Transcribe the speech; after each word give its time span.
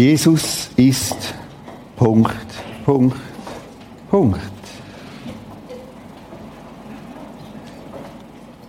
Jesus 0.00 0.70
ist 0.76 1.34
Punkt, 1.94 2.46
Punkt, 2.86 3.18
Punkt. 4.10 4.40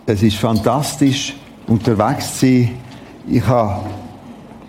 Es 0.06 0.22
ist 0.24 0.36
fantastisch, 0.36 1.38
unterwegs 1.68 2.38
zu 2.38 2.48
sein. 2.48 2.72
Ich 3.30 3.48
habe 3.48 3.80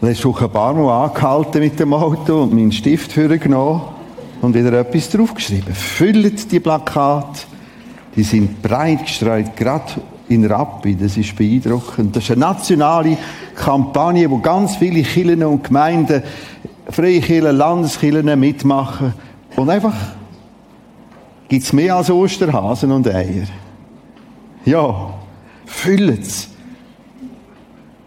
letzte 0.02 0.28
Woche 0.28 0.44
ein 0.44 0.52
paar 0.52 0.72
Mal 0.72 1.06
angehalten 1.06 1.60
mit 1.62 1.80
dem 1.80 1.94
Auto 1.94 2.44
und 2.44 2.54
meinen 2.54 2.70
Stift 2.70 3.12
genommen 3.12 3.82
und 4.40 4.54
wieder 4.54 4.72
etwas 4.72 5.10
draufgeschrieben. 5.10 5.74
Füllt 5.74 6.52
die 6.52 6.60
Plakate, 6.60 7.40
die 8.14 8.22
sind 8.22 8.62
breit 8.62 9.00
gestreut, 9.00 9.56
gerade 9.56 9.94
in 10.32 10.44
Rappi, 10.46 10.96
das 10.96 11.16
ist 11.16 11.36
beeindruckend. 11.36 12.16
Das 12.16 12.24
ist 12.24 12.30
eine 12.30 12.40
nationale 12.40 13.16
Kampagne, 13.54 14.30
wo 14.30 14.38
ganz 14.38 14.76
viele 14.76 15.02
Kirchen 15.02 15.44
und 15.44 15.64
Gemeinden, 15.64 16.22
freie 16.88 17.20
Kirchen, 17.20 17.56
Landeskirchen 17.56 18.38
mitmachen. 18.38 19.14
Und 19.56 19.70
einfach 19.70 19.94
gibt 21.48 21.64
es 21.64 21.72
mehr 21.72 21.96
als 21.96 22.10
Osterhasen 22.10 22.90
und 22.92 23.06
Eier. 23.08 23.46
Ja, 24.64 25.14
füllt 25.66 26.22
es. 26.22 26.48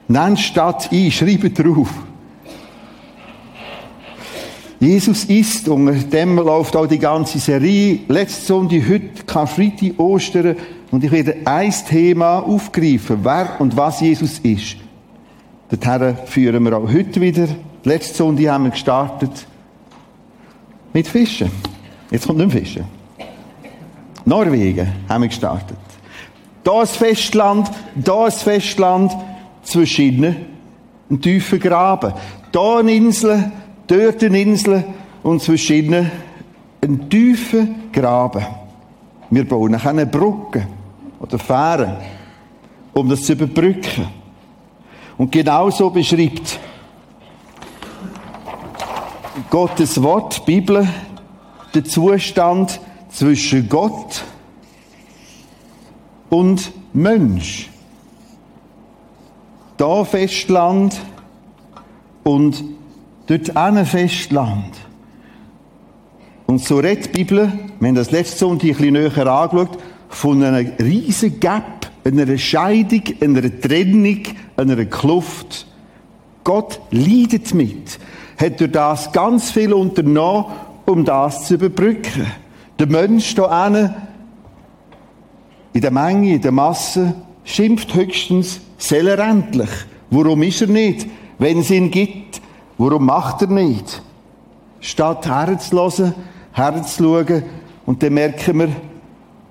Nennt 0.07 0.39
Stadt 0.39 0.89
ein, 0.91 1.11
schreibt 1.11 1.57
drauf. 1.59 1.89
Jesus 4.79 5.25
ist, 5.25 5.67
unter 5.67 5.93
dem 5.93 6.35
läuft 6.35 6.75
auch 6.75 6.85
die 6.85 6.99
ganze 6.99 7.39
Serie. 7.39 7.99
Letzte 8.07 8.45
Sonntag, 8.45 8.87
heute, 8.87 9.23
Karfreitag, 9.25 9.97
Ostern. 9.97 10.55
Und 10.95 11.03
ich 11.03 11.11
werde 11.11 11.35
ein 11.43 11.73
Thema 11.89 12.39
aufgreifen, 12.39 13.19
wer 13.21 13.59
und 13.59 13.75
was 13.75 13.99
Jesus 13.99 14.39
ist. 14.39 14.77
Dorthin 15.69 16.15
führen 16.25 16.63
wir 16.63 16.77
auch 16.77 16.87
heute 16.87 17.19
wieder. 17.19 17.49
Letzte 17.83 18.15
Sonntag 18.15 18.47
haben 18.47 18.63
wir 18.63 18.71
gestartet 18.71 19.45
mit 20.93 21.05
Fischen. 21.05 21.51
Jetzt 22.09 22.25
kommt 22.25 22.39
nicht 22.39 22.53
Fischen. 22.53 22.85
Norwegen 24.23 24.87
haben 25.09 25.23
wir 25.23 25.27
gestartet. 25.27 25.75
Da 26.63 26.83
ist 26.83 26.95
Festland, 26.95 27.69
da 27.95 28.27
ist 28.27 28.43
Festland, 28.43 29.11
zwischen 29.63 30.33
ein 31.11 31.21
tiefer 31.21 31.57
Graben. 31.57 32.13
Da 32.53 32.77
eine 32.77 32.93
Insel, 32.93 33.51
dort 33.87 34.23
eine 34.23 34.41
Insel 34.41 34.85
und 35.23 35.41
zwischen 35.41 36.09
ein 36.81 37.09
tiefer 37.09 37.67
Graben. 37.91 38.45
Wir 39.29 39.45
bauen 39.45 39.75
eine 39.75 40.05
Brücke 40.05 40.65
oder 41.19 41.39
Fähren, 41.39 41.97
um 42.93 43.09
das 43.09 43.23
zu 43.23 43.33
überbrücken. 43.33 44.07
Und 45.17 45.31
genau 45.31 45.69
so 45.69 45.89
beschreibt 45.89 46.59
Gottes 49.49 50.01
Wort, 50.01 50.37
die 50.37 50.59
Bibel, 50.59 50.87
den 51.73 51.85
Zustand 51.85 52.79
zwischen 53.09 53.67
Gott 53.69 54.23
und 56.29 56.71
Mensch. 56.93 57.69
Da 59.77 60.05
Festland 60.05 60.99
und 62.23 62.63
dort 63.27 63.55
ein 63.57 63.85
Festland. 63.85 64.73
Und 66.45 66.63
so 66.63 66.77
redet 66.77 67.07
die 67.07 67.23
Bibel, 67.23 67.51
wir 67.79 67.87
haben 67.87 67.95
das 67.95 68.11
letzte 68.11 68.37
Sonntag 68.37 68.69
ein 68.69 68.75
bisschen 68.75 68.93
näher 68.93 69.27
angeschaut, 69.27 69.77
von 70.09 70.43
einer 70.43 70.79
riesigen 70.79 71.39
Gap, 71.39 71.91
einer 72.03 72.37
Scheidung, 72.37 73.03
einer 73.21 73.59
Trennung, 73.59 74.19
einer 74.57 74.85
Kluft. 74.85 75.67
Gott 76.43 76.79
leidet 76.91 77.53
mit, 77.53 77.99
hat 78.37 78.59
durch 78.59 78.71
das 78.71 79.11
ganz 79.11 79.51
viel 79.51 79.73
unternommen, 79.73 80.45
um 80.85 81.03
das 81.03 81.47
zu 81.47 81.55
überbrücken. 81.55 82.27
Der 82.77 82.87
Mensch 82.87 83.33
hier 83.33 83.95
in 85.73 85.81
der 85.81 85.91
Menge, 85.91 86.35
in 86.35 86.41
der 86.41 86.51
Masse, 86.51 87.15
schimpft 87.43 87.93
höchstens, 87.93 88.61
soll 88.77 89.07
er 89.07 89.19
endlich. 89.19 89.69
Warum 90.09 90.43
ist 90.43 90.61
er 90.61 90.67
nicht? 90.67 91.07
Wenn 91.37 91.59
es 91.59 91.71
ihn 91.71 91.91
gibt, 91.91 92.41
warum 92.77 93.05
macht 93.07 93.41
er 93.41 93.47
nicht? 93.47 94.01
Statt 94.79 95.27
herzulassen, 95.27 96.13
herzuschauen, 96.53 97.43
und 97.85 98.01
dann 98.01 98.13
merken 98.13 98.59
wir, 98.59 98.69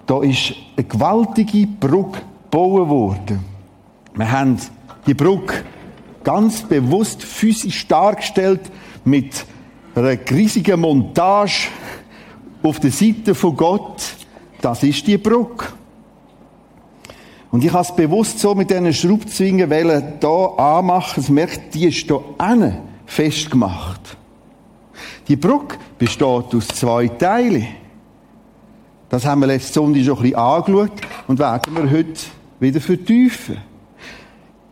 da 0.06 0.22
ist 0.22 0.54
eine 0.76 0.86
gewaltige 0.86 1.66
Brücke 1.66 2.20
gebaut 2.50 2.88
worden. 2.88 3.44
Wir 4.14 4.30
haben 4.30 4.58
die 5.06 5.14
Brücke 5.14 5.64
ganz 6.22 6.62
bewusst 6.62 7.22
physisch 7.22 7.86
dargestellt 7.88 8.60
mit 9.04 9.44
einer 9.94 10.16
riesigen 10.30 10.80
Montage 10.80 11.68
auf 12.62 12.80
der 12.80 12.90
Seite 12.90 13.34
von 13.34 13.56
Gott. 13.56 14.02
Das 14.60 14.82
ist 14.82 15.06
die 15.06 15.18
Brücke. 15.18 15.66
Und 17.50 17.62
ich 17.62 17.72
habe 17.72 17.82
es 17.82 17.94
bewusst 17.94 18.40
so 18.40 18.54
mit 18.54 18.70
diesen 18.70 18.92
Schraubzwingen 18.92 19.70
hier 19.70 20.58
anmachen. 20.58 21.20
Es 21.20 21.28
merkt, 21.28 21.74
die 21.74 21.86
ist 21.86 22.06
hier 22.06 22.82
festgemacht. 23.06 24.16
Die 25.28 25.36
Brücke 25.36 25.76
besteht 25.98 26.24
aus 26.54 26.68
zwei 26.68 27.08
Teilen. 27.08 27.66
Das 29.14 29.26
haben 29.26 29.42
wir 29.42 29.46
letzte 29.46 29.74
Sonntag 29.74 30.02
schon 30.02 30.16
ein 30.16 30.22
bisschen 30.22 30.38
angeschaut 30.40 31.00
und 31.28 31.38
werden 31.38 31.76
wir 31.76 31.88
heute 31.88 32.20
wieder 32.58 32.80
vertiefen. 32.80 33.58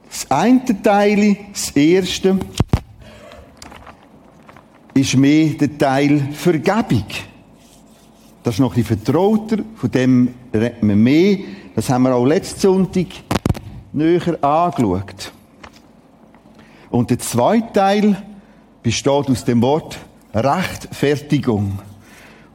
Das 0.08 0.28
eine 0.32 0.82
Teil, 0.82 1.36
das 1.52 1.70
erste, 1.70 2.40
ist 4.94 5.16
mehr 5.16 5.50
der 5.50 5.78
Teil 5.78 6.32
Vergebung. 6.32 7.04
Das 8.42 8.56
ist 8.56 8.58
noch 8.58 8.76
ein 8.76 8.82
vertrauter, 8.82 9.58
von 9.76 9.90
dem 9.92 10.34
reden 10.52 10.88
wir 10.88 10.96
mehr. 10.96 11.38
Das 11.76 11.88
haben 11.88 12.02
wir 12.02 12.12
auch 12.12 12.26
letzten 12.26 12.58
Sonntag 12.58 13.06
näher 13.92 14.42
angeschaut. 14.42 15.30
Und 16.90 17.10
der 17.10 17.20
zweite 17.20 17.72
Teil 17.72 18.20
besteht 18.82 19.30
aus 19.30 19.44
dem 19.44 19.62
Wort 19.62 20.00
Rechtfertigung. 20.34 21.78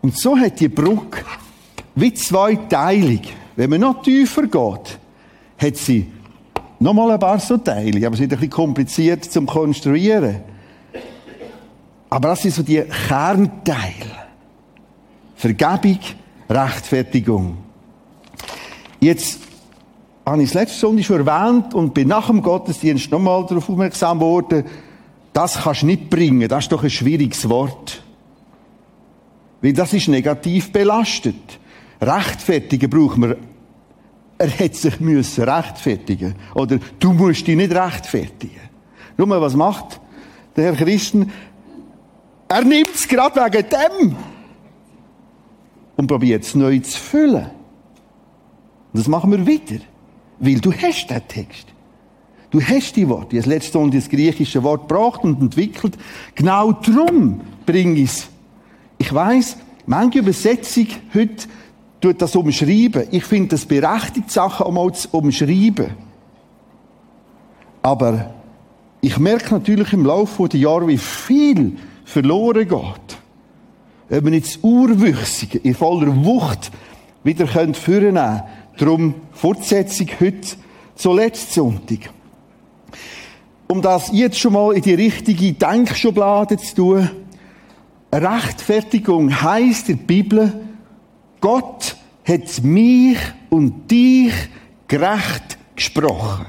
Und 0.01 0.17
so 0.17 0.37
hat 0.37 0.59
die 0.59 0.67
Brücke 0.67 1.23
wie 1.97 2.13
zweiteilig. 2.13 3.33
Wenn 3.55 3.71
man 3.71 3.81
noch 3.81 4.03
tiefer 4.03 4.43
geht, 4.43 4.99
hat 5.57 5.75
sie 5.77 6.11
nochmal 6.79 7.11
ein 7.11 7.19
paar 7.19 7.39
so 7.39 7.57
Teile, 7.57 8.05
aber 8.05 8.13
es 8.13 8.19
ist 8.19 8.25
ein 8.25 8.29
bisschen 8.29 8.49
kompliziert 8.51 9.25
zum 9.25 9.47
Konstruieren. 9.47 10.41
Aber 12.09 12.29
das 12.29 12.43
sind 12.43 12.53
so 12.53 12.61
die 12.61 12.83
Kernteile. 13.07 14.27
Vergebung, 15.35 15.99
Rechtfertigung. 16.47 17.57
Jetzt 18.99 19.39
habe 20.25 20.43
ich 20.43 20.49
das 20.49 20.61
letzte 20.61 20.79
Sonntag 20.79 21.05
schon 21.05 21.27
erwähnt 21.27 21.73
und 21.73 21.95
bin 21.95 22.07
nach 22.09 22.27
dem 22.27 22.43
Gottesdienst 22.43 23.11
nochmal 23.11 23.45
darauf 23.47 23.69
aufmerksam 23.69 24.19
geworden, 24.19 24.65
das 25.33 25.63
kannst 25.63 25.81
du 25.81 25.87
nicht 25.87 26.09
bringen, 26.09 26.47
das 26.47 26.65
ist 26.65 26.71
doch 26.71 26.83
ein 26.83 26.89
schwieriges 26.89 27.49
Wort. 27.49 28.03
Weil 29.61 29.73
das 29.73 29.93
ist 29.93 30.07
negativ 30.07 30.71
belastet. 30.71 31.59
Rechtfertigen 32.01 32.89
braucht 32.89 33.17
man. 33.17 33.35
Er 34.37 34.49
hätte 34.49 34.77
sich 34.77 34.99
müssen 34.99 35.43
rechtfertigen. 35.43 36.35
Oder 36.53 36.79
du 36.99 37.13
musst 37.13 37.47
dich 37.47 37.55
nicht 37.55 37.73
rechtfertigen. 37.73 38.61
Nur 39.17 39.27
mal, 39.27 39.41
was 39.41 39.55
macht 39.55 39.99
der 40.55 40.65
Herr 40.65 40.75
Christen? 40.75 41.31
Er 42.47 42.63
nimmt 42.63 42.93
es 42.93 43.07
gerade 43.07 43.39
wegen 43.39 43.67
dem. 43.69 44.15
Und 45.95 46.07
probiert 46.07 46.43
es 46.43 46.53
neu 46.53 46.77
zu 46.79 46.99
füllen. 46.99 47.47
Und 48.93 48.99
das 48.99 49.07
machen 49.07 49.31
wir 49.31 49.45
wieder. 49.45 49.83
Weil 50.39 50.59
du 50.59 50.71
hast 50.71 51.07
den 51.07 51.27
Text. 51.27 51.67
Du 52.51 52.61
hast 52.61 52.95
die 52.95 53.09
Worte. 53.09 53.35
Ich 53.35 53.43
habe 53.43 53.55
letztes 53.55 53.73
Mal 53.73 53.89
das 53.89 54.07
griechische 54.07 54.63
Wort 54.63 54.87
gebracht 54.87 55.23
und 55.23 55.41
entwickelt. 55.41 55.97
Genau 56.35 56.71
darum 56.71 57.41
bringe 57.65 57.99
ich 57.99 58.09
es. 58.09 58.27
Ich 58.99 59.13
weiss, 59.13 59.57
manche 59.85 60.19
Übersetzung 60.19 60.87
heute 61.13 61.47
tut 62.01 62.21
das 62.21 62.35
umschreiben. 62.35 63.07
Ich 63.11 63.23
finde 63.25 63.49
das 63.49 63.65
berechtigt, 63.65 64.31
Sachen 64.31 64.67
einmal 64.67 64.93
zu 64.93 65.07
umschreiben. 65.11 65.91
Aber 67.81 68.33
ich 69.01 69.17
merke 69.17 69.53
natürlich 69.53 69.93
im 69.93 70.05
Laufe 70.05 70.49
der 70.49 70.59
Jahre, 70.59 70.87
wie 70.87 70.97
viel 70.97 71.77
verloren 72.05 72.67
geht. 72.67 73.17
Wenn 74.09 74.25
wir 74.25 74.33
jetzt 74.33 74.63
Urwüchsige 74.63 75.57
in 75.59 75.75
voller 75.75 76.23
Wucht 76.23 76.71
wieder 77.23 77.47
führen 77.47 77.73
können. 78.15 78.41
Darum 78.77 79.15
Fortsetzung 79.31 80.07
heute 80.19 80.55
zur 80.95 81.15
letzten 81.15 81.53
Sonntag. 81.53 82.09
Um 83.67 83.81
das 83.81 84.11
jetzt 84.13 84.39
schon 84.39 84.53
mal 84.53 84.73
in 84.75 84.81
die 84.81 84.93
richtige 84.93 85.53
Denkschublade 85.53 86.57
zu 86.57 86.75
tun, 86.75 87.09
Rechtfertigung 88.13 89.41
heißt 89.41 89.89
in 89.89 89.97
der 89.97 90.05
Bibel, 90.05 90.66
Gott 91.41 91.95
hat 92.25 92.63
mich 92.63 93.17
und 93.49 93.89
dich 93.89 94.33
gerecht 94.87 95.57
gesprochen. 95.75 96.45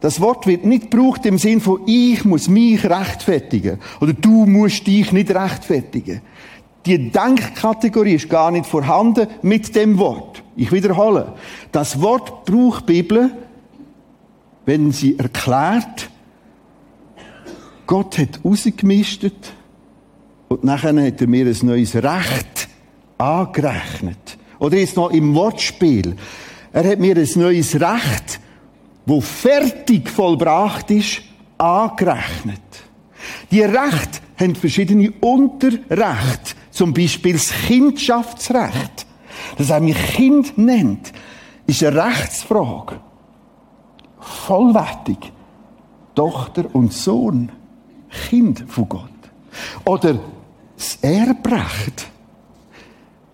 Das 0.00 0.20
Wort 0.20 0.46
wird 0.46 0.66
nicht 0.66 0.90
gebraucht 0.90 1.24
im 1.24 1.38
Sinn 1.38 1.62
von 1.62 1.80
ich 1.86 2.24
muss 2.26 2.48
mich 2.48 2.84
rechtfertigen 2.84 3.78
oder 4.00 4.12
du 4.12 4.44
musst 4.44 4.86
dich 4.86 5.12
nicht 5.12 5.34
rechtfertigen. 5.34 6.20
Die 6.84 7.10
Denkkategorie 7.10 8.16
ist 8.16 8.28
gar 8.28 8.50
nicht 8.50 8.66
vorhanden 8.66 9.28
mit 9.40 9.74
dem 9.74 9.96
Wort. 9.96 10.42
Ich 10.56 10.70
wiederhole. 10.70 11.32
Das 11.72 12.02
Wort 12.02 12.44
braucht 12.44 12.88
die 12.88 13.02
Bibel, 13.02 13.30
wenn 14.66 14.92
sie 14.92 15.18
erklärt, 15.18 16.10
Gott 17.86 18.18
hat 18.18 18.40
rausgemistet 18.44 19.52
und 20.48 20.64
nachher 20.64 20.94
hat 21.02 21.20
er 21.20 21.26
mir 21.26 21.46
ein 21.46 21.58
neues 21.62 21.94
Recht 21.94 22.63
angerechnet. 23.18 24.38
Oder 24.58 24.78
jetzt 24.78 24.96
noch 24.96 25.10
im 25.10 25.34
Wortspiel. 25.34 26.16
Er 26.72 26.90
hat 26.90 26.98
mir 26.98 27.16
ein 27.16 27.28
neues 27.36 27.74
Recht, 27.74 28.40
wo 29.06 29.20
fertig 29.20 30.08
vollbracht 30.08 30.90
ist, 30.90 31.22
angerechnet. 31.58 32.60
Die 33.50 33.62
Rechte 33.62 34.20
haben 34.38 34.54
verschiedene 34.54 35.12
Unterrechte. 35.20 36.54
Zum 36.70 36.92
Beispiel 36.92 37.34
das 37.34 37.52
Kindschaftsrecht. 37.66 39.06
Das 39.56 39.70
er 39.70 39.80
mich 39.80 39.96
Kind 40.14 40.58
nennt, 40.58 41.12
ist 41.66 41.84
eine 41.84 42.04
Rechtsfrage. 42.04 43.00
Vollwertig. 44.18 45.32
Tochter 46.14 46.64
und 46.72 46.92
Sohn. 46.92 47.50
Kind 48.28 48.64
von 48.68 48.88
Gott. 48.88 49.10
Oder 49.84 50.18
das 50.76 50.98
Erbrecht. 51.02 52.08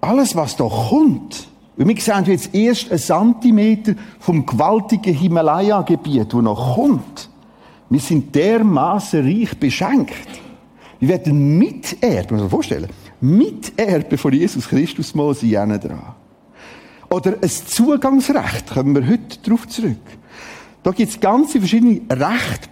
Alles, 0.00 0.34
was 0.34 0.56
da 0.56 0.64
kommt. 0.64 1.48
Und 1.76 1.88
wir 1.88 1.96
sehen 2.00 2.24
jetzt 2.26 2.54
erst 2.54 2.90
einen 2.90 3.00
Zentimeter 3.00 3.94
vom 4.18 4.44
gewaltigen 4.44 5.14
Himalaya-Gebiet, 5.14 6.34
wo 6.34 6.40
noch 6.40 6.74
kommt. 6.74 7.28
Wir 7.88 8.00
sind 8.00 8.34
dermaßen 8.34 9.24
reich 9.24 9.58
beschenkt. 9.58 10.28
Wir 10.98 11.08
werden 11.08 11.58
Miterbe, 11.58 12.22
muss 12.22 12.30
man 12.30 12.40
sich 12.40 12.50
vorstellen, 12.50 12.90
Miterbe 13.20 14.18
von 14.18 14.32
Jesus 14.32 14.68
Christus 14.68 15.14
mal 15.14 15.34
sein 15.34 15.80
dran. 15.80 16.14
Oder 17.08 17.36
ein 17.42 17.48
Zugangsrecht, 17.48 18.70
kommen 18.72 18.94
wir 18.94 19.06
heute 19.06 19.38
darauf 19.42 19.66
zurück. 19.66 19.96
Da 20.82 20.92
gibt 20.92 21.10
es 21.10 21.20
ganz 21.20 21.52
verschiedene 21.52 22.02
Rechte. 22.10 22.68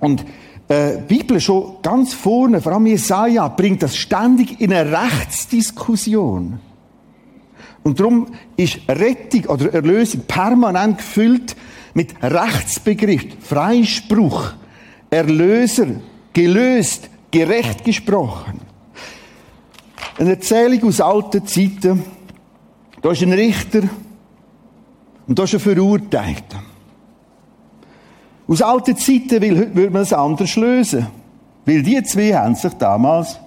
Und 0.00 0.24
äh, 0.70 0.98
Bibel 0.98 1.40
schon 1.40 1.78
ganz 1.82 2.14
vorne, 2.14 2.60
vor 2.60 2.72
allem 2.72 2.86
Jesaja, 2.86 3.48
bringt 3.48 3.82
das 3.82 3.96
ständig 3.96 4.60
in 4.60 4.72
eine 4.72 4.92
Rechtsdiskussion. 4.92 6.60
Und 7.82 7.98
darum 7.98 8.28
ist 8.56 8.78
Rettung 8.88 9.46
oder 9.46 9.74
Erlösung 9.74 10.22
permanent 10.28 10.98
gefüllt 10.98 11.56
mit 11.94 12.14
Rechtsbegriff, 12.22 13.26
Freispruch, 13.40 14.52
Erlöser, 15.10 15.86
gelöst, 16.32 17.10
gerecht 17.32 17.84
gesprochen. 17.84 18.60
Eine 20.18 20.30
Erzählung 20.30 20.84
aus 20.84 21.00
alten 21.00 21.44
Zeiten. 21.46 22.04
Da 23.02 23.10
ist 23.10 23.22
ein 23.22 23.32
Richter 23.32 23.82
und 25.26 25.36
da 25.36 25.42
ist 25.42 25.54
ein 25.54 25.60
Verurteilter. 25.60 26.62
Aus 28.50 28.62
alten 28.62 28.96
Zeiten 28.96 29.40
will, 29.40 29.56
heute 29.56 29.76
würde 29.76 29.92
man 29.92 30.02
es 30.02 30.12
anders 30.12 30.56
lösen. 30.56 31.06
Weil 31.64 31.84
die 31.84 32.02
zwei 32.02 32.34
haben 32.34 32.56
sich 32.56 32.72
damals 32.72 33.38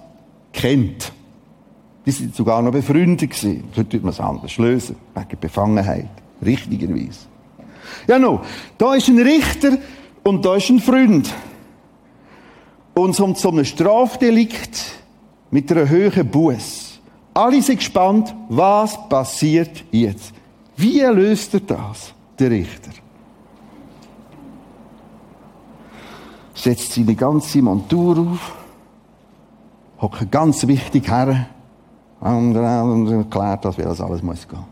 kennt. 0.50 1.12
Die 2.06 2.10
sind 2.10 2.34
sogar 2.34 2.62
noch 2.62 2.72
befreundet 2.72 3.30
gewesen. 3.30 3.64
Heute 3.76 3.92
würde 3.92 4.06
man 4.06 4.14
es 4.14 4.20
anders 4.20 4.56
lösen. 4.56 4.96
Wegen 5.14 5.38
Befangenheit. 5.38 6.08
Richtigerweise. 6.42 7.26
Ja, 8.06 8.18
no. 8.18 8.40
Da 8.78 8.94
ist 8.94 9.08
ein 9.08 9.18
Richter 9.18 9.76
und 10.22 10.42
da 10.42 10.56
ist 10.56 10.70
ein 10.70 10.80
Freund. 10.80 11.30
Und 12.94 13.14
so 13.14 13.30
zu 13.34 13.50
einem 13.50 13.66
Strafdelikt 13.66 14.86
mit 15.50 15.70
einer 15.70 15.86
höheren 15.86 16.26
Buß. 16.26 16.98
Alle 17.34 17.60
sind 17.60 17.76
gespannt, 17.76 18.34
was 18.48 19.06
passiert 19.10 19.84
jetzt. 19.90 20.32
Wie 20.78 21.00
löst 21.00 21.52
er 21.52 21.60
das, 21.60 22.14
der 22.38 22.52
Richter? 22.52 23.03
Setzt 26.54 26.92
seine 26.92 27.14
ganze 27.14 27.60
Montur 27.60 28.18
auf, 28.18 28.54
hockt 30.00 30.30
ganz 30.30 30.66
wichtig 30.66 31.08
her 31.08 31.48
und 32.20 32.56
erklärt, 32.56 33.64
dass 33.64 33.76
wir 33.76 33.84
das 33.84 34.00
alles 34.00 34.22
muss 34.22 34.46
gehen. 34.48 34.64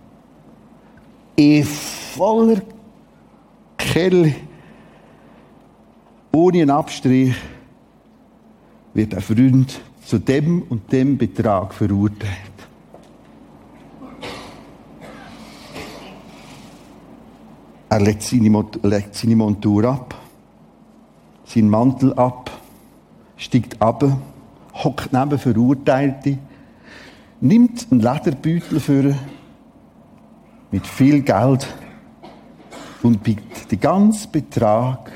In 1.37 1.65
voller 1.65 2.63
Kelle, 3.77 4.35
ohne 6.33 6.63
einen 6.63 6.71
Abstrich, 6.71 7.35
wird 8.95 9.15
ein 9.15 9.21
Freund 9.21 9.81
zu 10.05 10.19
dem 10.19 10.63
und 10.69 10.91
dem 10.93 11.19
Betrag 11.19 11.75
verurteilt. 11.75 12.31
Er 17.89 18.01
legt 18.01 18.23
seine, 18.23 18.65
legt 18.83 19.15
seine 19.15 19.37
Montur 19.37 19.85
ab 19.85 20.22
seinen 21.53 21.69
Mantel 21.69 22.15
ab, 22.15 22.51
steigt 23.37 23.81
ab, 23.83 24.05
hockt 24.75 25.13
neben 25.13 25.39
Verurteilte, 25.39 26.39
nimmt 27.41 27.87
einen 27.91 28.01
Lederbeutel 28.01 28.81
für 28.81 29.15
mit 30.71 30.87
viel 30.87 31.21
Geld 31.21 31.67
und 33.03 33.23
biegt 33.23 33.71
den 33.71 33.81
ganzen 33.81 34.31
Betrag 34.31 35.13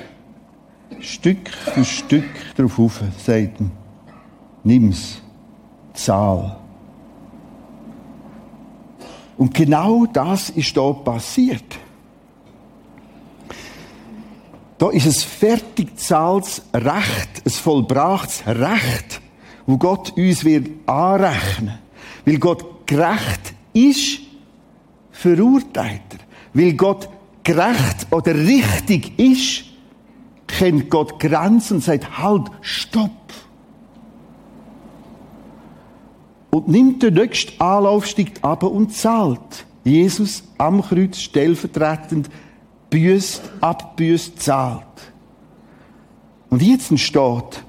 Stück 1.01 1.49
für 1.49 1.85
Stück 1.85 2.25
darauf 2.57 2.79
auf, 2.79 3.03
sagt 3.19 3.61
ihm, 3.61 3.71
nimm's, 4.65 5.23
zahl. 5.95 6.57
Und 9.39 9.55
genau 9.55 10.07
das 10.07 10.51
ist 10.51 10.77
da 10.77 10.93
passiert. 10.93 11.79
Da 14.87 14.93
ist 14.93 15.07
es 15.07 15.25
fertig 15.25 15.99
zahltes 15.99 16.63
Recht, 16.73 17.43
ein 17.45 17.51
vollbrachtes 17.51 18.47
Recht, 18.47 19.21
wo 19.67 19.79
Gott 19.79 20.17
uns 20.17 20.45
wird 20.45 20.69
anrechnen. 20.89 21.81
Weil 22.25 22.39
Gott 22.39 22.87
gerecht 22.87 23.53
ist, 23.73 24.21
verurteilt 25.11 26.03
er. 26.11 26.19
Weil 26.55 26.75
Gott 26.75 27.09
gerecht 27.43 28.07
oder 28.13 28.33
richtig 28.33 29.19
ist, 29.19 29.65
kennt 30.47 30.89
Gott 30.89 31.19
Grenzen 31.19 31.79
und 31.79 31.83
sagt, 31.83 32.19
halt, 32.19 32.47
stopp. 32.61 33.11
Und 36.51 36.69
nimmt 36.69 37.03
den 37.03 37.15
nächsten 37.15 37.61
Anlauf, 37.61 38.07
steigt 38.07 38.45
ab 38.45 38.63
und 38.63 38.95
zahlt. 38.95 39.67
Jesus 39.83 40.45
am 40.59 40.81
Kreuz 40.81 41.19
stellvertretend 41.19 42.31
büßt, 42.91 43.43
abbüßt, 43.61 44.41
zahlt. 44.41 44.85
Und 46.51 46.63
jetzt 46.63 46.91
entsteht 46.91 47.65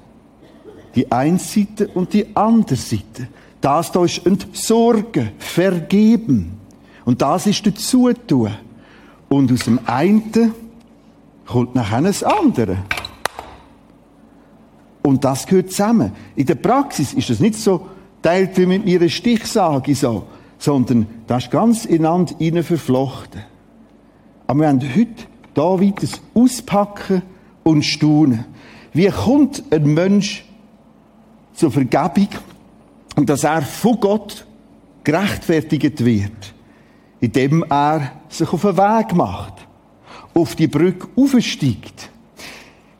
die 0.94 1.10
eine 1.10 1.38
Seite 1.38 1.88
und 1.88 2.12
die 2.12 2.34
andere 2.34 2.76
Seite. 2.76 3.28
Das 3.60 3.92
da 3.92 4.04
ist 4.04 4.24
entsorgen, 4.24 5.30
vergeben. 5.38 6.58
Und 7.04 7.22
das 7.22 7.46
ist 7.46 7.66
dazu 7.66 8.10
tun. 8.12 8.50
Und 9.28 9.52
aus 9.52 9.64
dem 9.64 9.80
einen 9.86 10.52
kommt 11.46 11.74
nachher 11.74 12.02
das 12.02 12.22
andere. 12.22 12.78
Und 15.02 15.24
das 15.24 15.46
gehört 15.46 15.70
zusammen. 15.70 16.12
In 16.36 16.46
der 16.46 16.56
Praxis 16.56 17.14
ist 17.14 17.30
es 17.30 17.40
nicht 17.40 17.56
so 17.56 17.86
teilt 18.22 18.56
wie 18.58 18.66
mit 18.66 18.84
mir 18.84 19.00
eine 19.00 19.08
Stichsage 19.08 19.94
so, 19.94 20.26
sondern 20.58 21.06
das 21.26 21.44
ist 21.44 21.50
ganz 21.50 21.84
ineinander 21.84 22.62
verflochten. 22.62 23.42
Aber 24.48 24.60
wir 24.60 24.68
haben 24.68 24.80
heute 24.80 25.24
da 25.54 25.80
weiter 25.80 26.08
Auspacken 26.34 27.22
und 27.62 27.84
Staunen. 27.84 28.44
Wie 28.92 29.08
kommt 29.08 29.62
ein 29.70 29.94
Mensch 29.94 30.44
zur 31.52 31.70
Vergebung 31.70 32.28
und 33.14 33.28
dass 33.28 33.44
er 33.44 33.62
von 33.62 34.00
Gott 34.00 34.46
gerechtfertigt 35.04 36.04
wird, 36.04 36.54
indem 37.20 37.64
er 37.68 38.12
sich 38.28 38.52
auf 38.52 38.62
den 38.62 38.76
Weg 38.76 39.14
macht, 39.14 39.54
auf 40.34 40.54
die 40.54 40.68
Brücke 40.68 41.08
aufsteigt. 41.16 42.10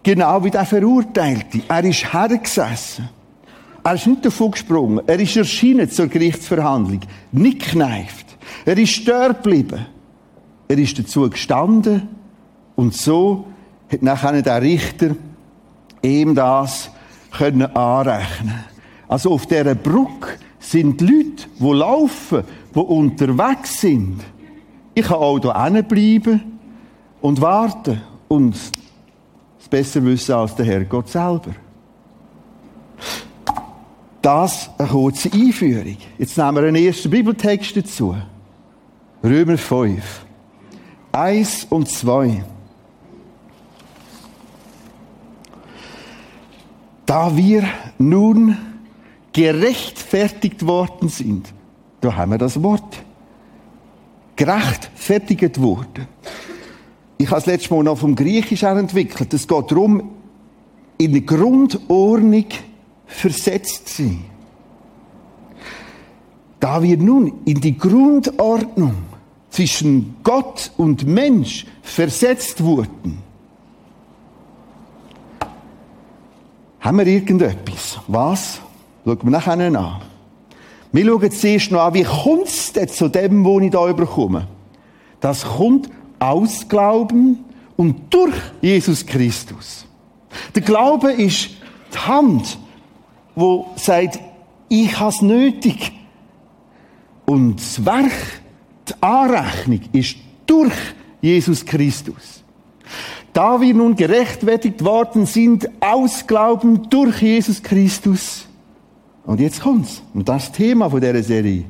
Genau 0.03 0.43
wie 0.43 0.51
der 0.51 0.65
Verurteilte. 0.65 1.63
Er 1.69 1.85
ist 1.85 2.13
hergesessen. 2.13 3.09
Er 3.85 3.95
ist 3.95 4.07
nicht 4.07 4.25
davon 4.25 4.51
gesprungen. 4.51 5.07
Er 5.07 5.21
ist 5.21 5.37
erschienen 5.37 5.89
zur 5.91 6.09
Gerichtsverhandlung. 6.09 7.01
Nicht 7.33 7.61
kneift. 7.61 8.37
Er 8.65 8.77
ist 8.77 8.91
stehen 8.91 9.29
geblieben. 9.29 9.87
Er 10.69 10.79
ist 10.79 10.99
dazu 10.99 11.29
gestanden 11.29 12.09
und 12.77 12.95
so 12.95 13.47
hat 13.91 14.03
nachher 14.03 14.43
der 14.43 14.63
Richter 14.63 15.17
ihm 16.03 16.35
das 16.35 16.91
können 17.31 17.75
anrechnen. 17.75 18.65
Also 19.09 19.33
auf 19.33 19.47
dieser 19.47 19.75
Brücke 19.75 20.39
sind 20.59 21.01
Leute, 21.01 21.47
die 21.59 21.73
laufen, 21.73 22.45
die 22.75 22.79
unterwegs 22.79 23.81
sind. 23.81 24.21
Ich 24.95 25.05
kann 25.05 25.17
auch 25.17 25.39
hier 25.39 25.83
bleiben 25.83 26.59
und 27.21 27.41
warten 27.41 28.01
und 28.29 28.55
es 28.55 29.69
besser 29.69 30.05
wissen 30.05 30.35
als 30.35 30.55
der 30.55 30.67
Herrgott 30.67 31.09
selber. 31.09 31.53
Das 34.21 34.71
eine 34.77 34.89
kurze 34.89 35.33
Einführung. 35.33 35.97
Jetzt 36.19 36.37
nehmen 36.37 36.57
wir 36.57 36.65
einen 36.65 36.85
ersten 36.85 37.09
Bibeltext 37.09 37.77
dazu. 37.77 38.17
Römer 39.23 39.57
5. 39.57 40.27
1 41.13 41.67
und 41.71 41.89
2. 41.89 42.45
Da 47.07 47.37
wir 47.37 47.65
nun 47.99 48.57
gerechtfertigt 49.33 50.67
worden 50.67 51.09
sind, 51.09 51.53
da 52.01 52.15
haben 52.15 52.33
wir 52.33 52.39
das 52.39 52.63
Wort. 52.63 53.03
Gerechtfertigt 54.37 55.61
worden. 55.61 56.07
Ich 57.17 57.27
habe 57.27 57.41
das 57.41 57.47
letzte 57.47 57.75
Mal 57.75 57.83
noch 57.83 57.99
vom 57.99 58.15
Griechisch 58.15 58.63
entwickelt. 58.63 59.35
Es 59.35 59.49
geht 59.49 59.71
darum, 59.71 60.11
in 60.99 61.11
eine 61.11 61.21
Grundordnung 61.23 62.47
versetzt 63.07 63.89
sein. 63.89 64.25
Da 66.61 66.83
wir 66.83 66.97
nun 66.97 67.41
in 67.45 67.61
die 67.61 67.77
Grundordnung 67.77 69.08
zwischen 69.59 70.15
Gott 70.23 70.71
und 70.77 71.05
Mensch 71.05 71.67
versetzt 71.83 72.63
wurden, 72.63 73.19
haben 76.79 76.99
wir 76.99 77.07
irgendetwas. 77.09 77.99
Was? 78.07 78.61
Schauen 79.05 79.19
wir 79.21 79.31
nachher 79.31 79.59
an. 79.59 80.01
Wir 80.93 81.05
schauen 81.05 81.31
zuerst 81.33 81.73
noch 81.73 81.81
an, 81.81 81.95
wie 81.95 82.05
kommt 82.05 82.47
es 82.47 82.73
zu 82.95 83.09
dem, 83.09 83.45
wo 83.45 83.59
ich 83.59 83.73
da 83.73 83.89
überkomme? 83.89 84.47
Das 85.19 85.45
kommt 85.45 85.91
aus 86.21 86.69
Glauben 86.69 87.45
und 87.77 88.15
durch 88.15 88.37
Jesus 88.61 89.05
Christus. 89.05 89.87
Der 90.55 90.63
Glaube 90.63 91.11
ist 91.11 91.51
die 91.93 91.99
Hand, 91.99 92.59
wo 93.35 93.67
sagt, 93.75 94.21
ich 94.69 95.01
habe 95.01 95.11
es 95.11 95.21
nötig. 95.21 95.91
Und 97.27 97.57
das 97.57 97.85
Werk, 97.85 98.13
die 98.89 99.03
Anrechnung 99.03 99.81
ist 99.93 100.17
durch 100.47 100.73
Jesus 101.21 101.65
Christus. 101.65 102.43
Da 103.33 103.61
wir 103.61 103.75
nun 103.75 103.95
gerechtfertigt 103.95 104.85
worden 104.85 105.27
sind 105.27 105.69
aus 105.81 106.27
Glauben 106.27 106.89
durch 106.89 107.23
Jesus 107.23 107.63
Christus. 107.63 108.47
Und 109.25 109.41
jetzt 109.41 109.61
kommt's. 109.61 110.03
Und 110.15 110.29
das 110.29 110.51
Thema 110.51 110.89
von 110.89 111.01
dieser 111.01 111.23
Serie. 111.23 111.65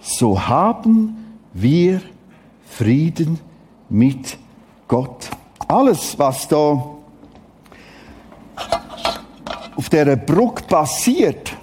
So 0.00 0.46
haben 0.46 1.16
wir 1.54 2.02
Frieden 2.68 3.40
mit 3.88 4.36
Gott. 4.86 5.30
Alles, 5.66 6.18
was 6.18 6.46
da 6.46 6.94
auf 9.76 9.88
dieser 9.88 10.16
Brücke 10.16 10.62
passiert, 10.64 11.56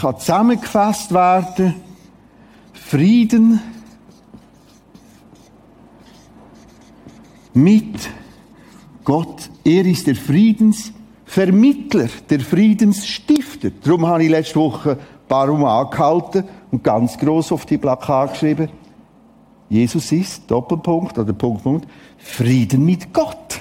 kann 0.00 0.18
zusammengefasst 0.18 1.12
werden. 1.12 1.74
Frieden 2.72 3.60
mit 7.54 8.10
Gott. 9.04 9.50
Er 9.64 9.84
ist 9.84 10.06
der 10.06 10.16
Friedensvermittler, 10.16 12.08
der 12.28 12.40
Friedensstifter. 12.40 13.70
Darum 13.82 14.06
habe 14.06 14.24
ich 14.24 14.30
letzte 14.30 14.56
Woche 14.56 14.92
ein 14.92 15.28
paar 15.28 15.48
Rum 15.48 15.64
angehalten 15.64 16.44
und 16.70 16.82
ganz 16.82 17.18
groß 17.18 17.52
auf 17.52 17.66
die 17.66 17.78
Plakat 17.78 18.32
geschrieben. 18.32 18.68
Jesus 19.68 20.12
ist, 20.12 20.50
Doppelpunkt 20.50 21.18
oder 21.18 21.32
Punkt, 21.32 21.62
Punkt, 21.62 21.86
Frieden 22.18 22.84
mit 22.84 23.12
Gott. 23.12 23.60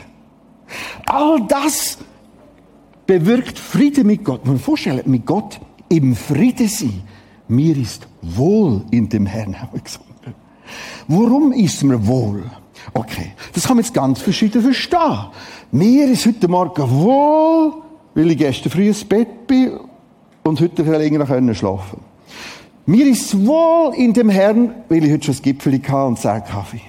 All 1.06 1.46
das 1.48 1.98
bewirkt 3.06 3.58
Frieden 3.58 4.08
mit 4.08 4.24
Gott. 4.24 4.46
Man 4.46 4.56
muss 4.56 4.64
vorstellen, 4.64 5.02
mit 5.06 5.26
Gott 5.26 5.60
im 5.92 6.16
Frieden 6.16 6.68
sein. 6.68 7.02
Mir 7.48 7.78
ist 7.78 8.08
wohl 8.22 8.84
in 8.92 9.10
dem 9.10 9.26
Herrn, 9.26 9.62
haben 9.62 9.74
wir 9.74 9.82
gesungen. 9.82 10.08
Warum 11.08 11.52
ist 11.52 11.84
mir 11.84 12.08
wohl? 12.08 12.44
Okay, 12.94 13.34
das 13.54 13.68
kann 13.68 13.76
man 13.76 13.84
jetzt 13.84 13.94
ganz 13.94 14.22
verschieden 14.22 14.62
verstehen. 14.62 15.28
Mir 15.72 16.10
ist 16.10 16.26
heute 16.26 16.48
Morgen 16.48 16.90
wohl, 16.90 17.74
weil 18.16 18.32
ich 18.32 18.38
gestern 18.38 18.72
früh 18.72 18.88
ins 18.88 19.04
Bett 19.04 19.46
bin 19.48 19.80
und 20.44 20.62
heute 20.62 20.84
länger 20.84 21.26
schlafen 21.54 22.00
konnte. 22.00 22.12
Mir 22.86 23.06
ist 23.08 23.46
wohl 23.46 23.94
in 23.96 24.14
dem 24.14 24.30
Herrn, 24.30 24.74
weil 24.90 25.04
ich 25.04 25.12
heute 25.12 25.26
schon 25.26 25.36
das 25.36 25.42
Gipfel 25.42 25.74
hatte 25.74 26.06
und 26.06 26.22
Kaffee. 26.22 26.82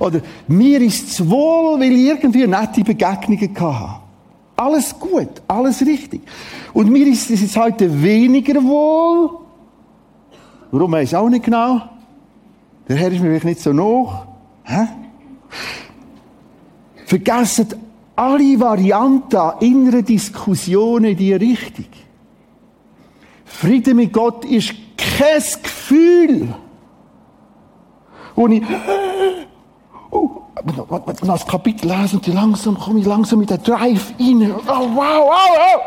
Oder 0.00 0.20
mir 0.48 0.80
ist 0.80 1.28
wohl, 1.30 1.78
weil 1.78 1.92
ich 1.92 2.06
irgendwie 2.06 2.46
nette 2.46 2.82
Begegnungen 2.82 3.56
hatte. 3.60 4.01
Alles 4.56 4.98
gut, 4.98 5.42
alles 5.48 5.80
richtig. 5.80 6.22
Und 6.72 6.90
mir 6.90 7.06
ist 7.06 7.30
es 7.30 7.40
jetzt 7.40 7.56
heute 7.56 8.02
weniger 8.02 8.62
wohl. 8.62 9.38
Warum 10.70 10.92
weiß 10.92 11.10
ich 11.10 11.16
auch 11.16 11.28
nicht 11.28 11.44
genau. 11.44 11.82
Der 12.88 12.96
Herr 12.96 13.12
ist 13.12 13.20
mir 13.20 13.28
vielleicht 13.28 13.44
nicht 13.44 13.60
so 13.60 13.72
noch. 13.72 14.26
Vergessen 17.06 17.68
alle 18.16 18.60
Varianten 18.60 19.52
innere 19.60 20.02
Diskussionen 20.02 21.16
diese 21.16 21.40
Richtung. 21.40 21.86
Friede 23.44 23.94
mit 23.94 24.12
Gott 24.12 24.44
ist 24.44 24.74
kein 24.96 25.42
Gefühl, 25.62 26.54
wo 28.34 28.48
ich, 28.48 28.62
oh, 30.10 30.41
ich 30.66 31.26
das 31.26 31.46
Kapitel 31.46 31.88
lese 31.90 32.16
und 32.16 32.26
langsam 32.26 32.78
komme 32.78 33.00
ich 33.00 33.06
langsam 33.06 33.38
mit 33.38 33.50
der 33.50 33.58
Drive 33.58 34.12
rein. 34.18 34.52
Oh, 34.52 34.66
wow, 34.66 34.96
wow, 34.96 35.30
wow. 35.30 35.80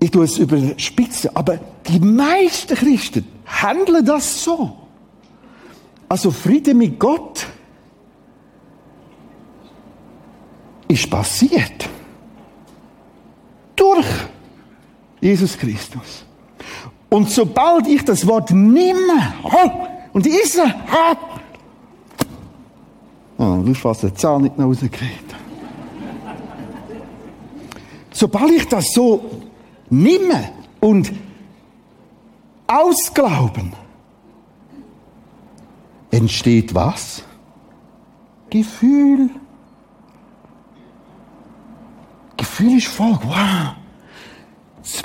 Ich 0.00 0.10
tue 0.10 0.24
es 0.24 0.36
überspitzen, 0.36 1.30
aber 1.34 1.58
die 1.86 2.00
meisten 2.00 2.74
Christen 2.74 3.24
handeln 3.46 4.04
das 4.04 4.42
so. 4.42 4.76
Also 6.08 6.30
Friede 6.30 6.74
mit 6.74 6.98
Gott 6.98 7.46
ist 10.88 11.08
passiert. 11.08 11.88
Durch 13.76 14.06
Jesus 15.20 15.56
Christus. 15.56 16.24
Und 17.08 17.30
sobald 17.30 17.86
ich 17.86 18.04
das 18.04 18.26
Wort 18.26 18.50
nimme, 18.50 19.34
und 20.12 20.26
ist 20.26 20.56
er, 20.56 20.74
oh, 23.38 23.62
du 23.64 23.74
fast 23.74 24.02
den 24.02 24.14
Zahn 24.16 24.42
nicht 24.42 24.58
rausgekriegt. 24.58 25.34
Sobald 28.12 28.50
ich 28.52 28.68
das 28.68 28.92
so 28.92 29.42
nimme 29.88 30.52
und 30.80 31.12
ausglauben, 32.66 33.72
entsteht 36.10 36.74
was? 36.74 37.22
Gefühl. 38.50 39.30
Gefühl 42.36 42.76
ist 42.76 42.88
voll, 42.88 43.18
wow 43.24 43.74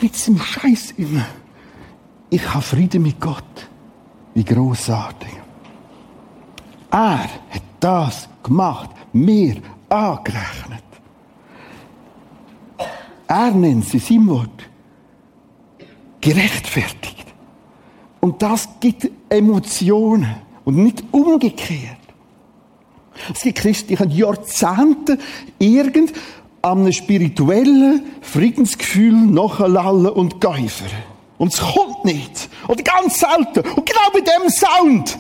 mit 0.02 0.28
dem 0.28 0.40
Scheiß 0.40 0.92
immer. 0.98 1.26
Ich 2.30 2.54
habe 2.54 2.62
Frieden 2.62 3.04
mit 3.04 3.20
Gott. 3.20 3.44
Wie 4.38 4.46
großartig. 4.46 5.32
Er 6.92 7.24
hat 7.24 7.64
das 7.80 8.30
gemacht, 8.44 8.92
mir 9.12 9.56
angerechnet. 9.90 10.84
Er 13.28 13.50
nennt 13.50 13.86
sie 13.86 13.98
sein 13.98 14.28
Wort 14.28 14.70
gerechtfertigt. 16.22 17.26
Und 18.20 18.40
das 18.44 18.70
gibt 18.80 19.10
Emotionen 19.28 20.36
und 20.66 20.84
nicht 20.84 21.04
umgekehrt. 21.10 21.98
Es 23.34 23.42
gibt 23.42 23.58
Christen, 23.58 23.88
die 23.88 23.98
haben 23.98 24.12
Jahrzehnte 24.12 25.18
irgend 25.58 26.14
an 26.62 26.82
einem 26.82 26.92
spirituellen 26.92 28.04
Friedensgefühl 28.22 29.14
nachlallen 29.14 30.10
und 30.10 30.40
geifern. 30.40 31.17
Und 31.38 31.54
es 31.54 31.60
kommt 31.60 32.06
nicht. 32.06 32.50
Oder 32.68 32.84
ganz 32.84 33.20
selten. 33.20 33.60
Und 33.76 33.86
genau 33.86 34.10
bei 34.12 34.22
dem 34.22 34.50
Sound. 34.50 35.18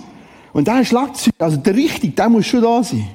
Und 0.53 0.67
der 0.67 0.83
Schlagzeug, 0.83 1.33
also 1.38 1.57
der 1.57 1.75
richtige, 1.75 2.13
der 2.13 2.29
muss 2.29 2.47
schon 2.47 2.62
da 2.62 2.83
sein. 2.83 3.07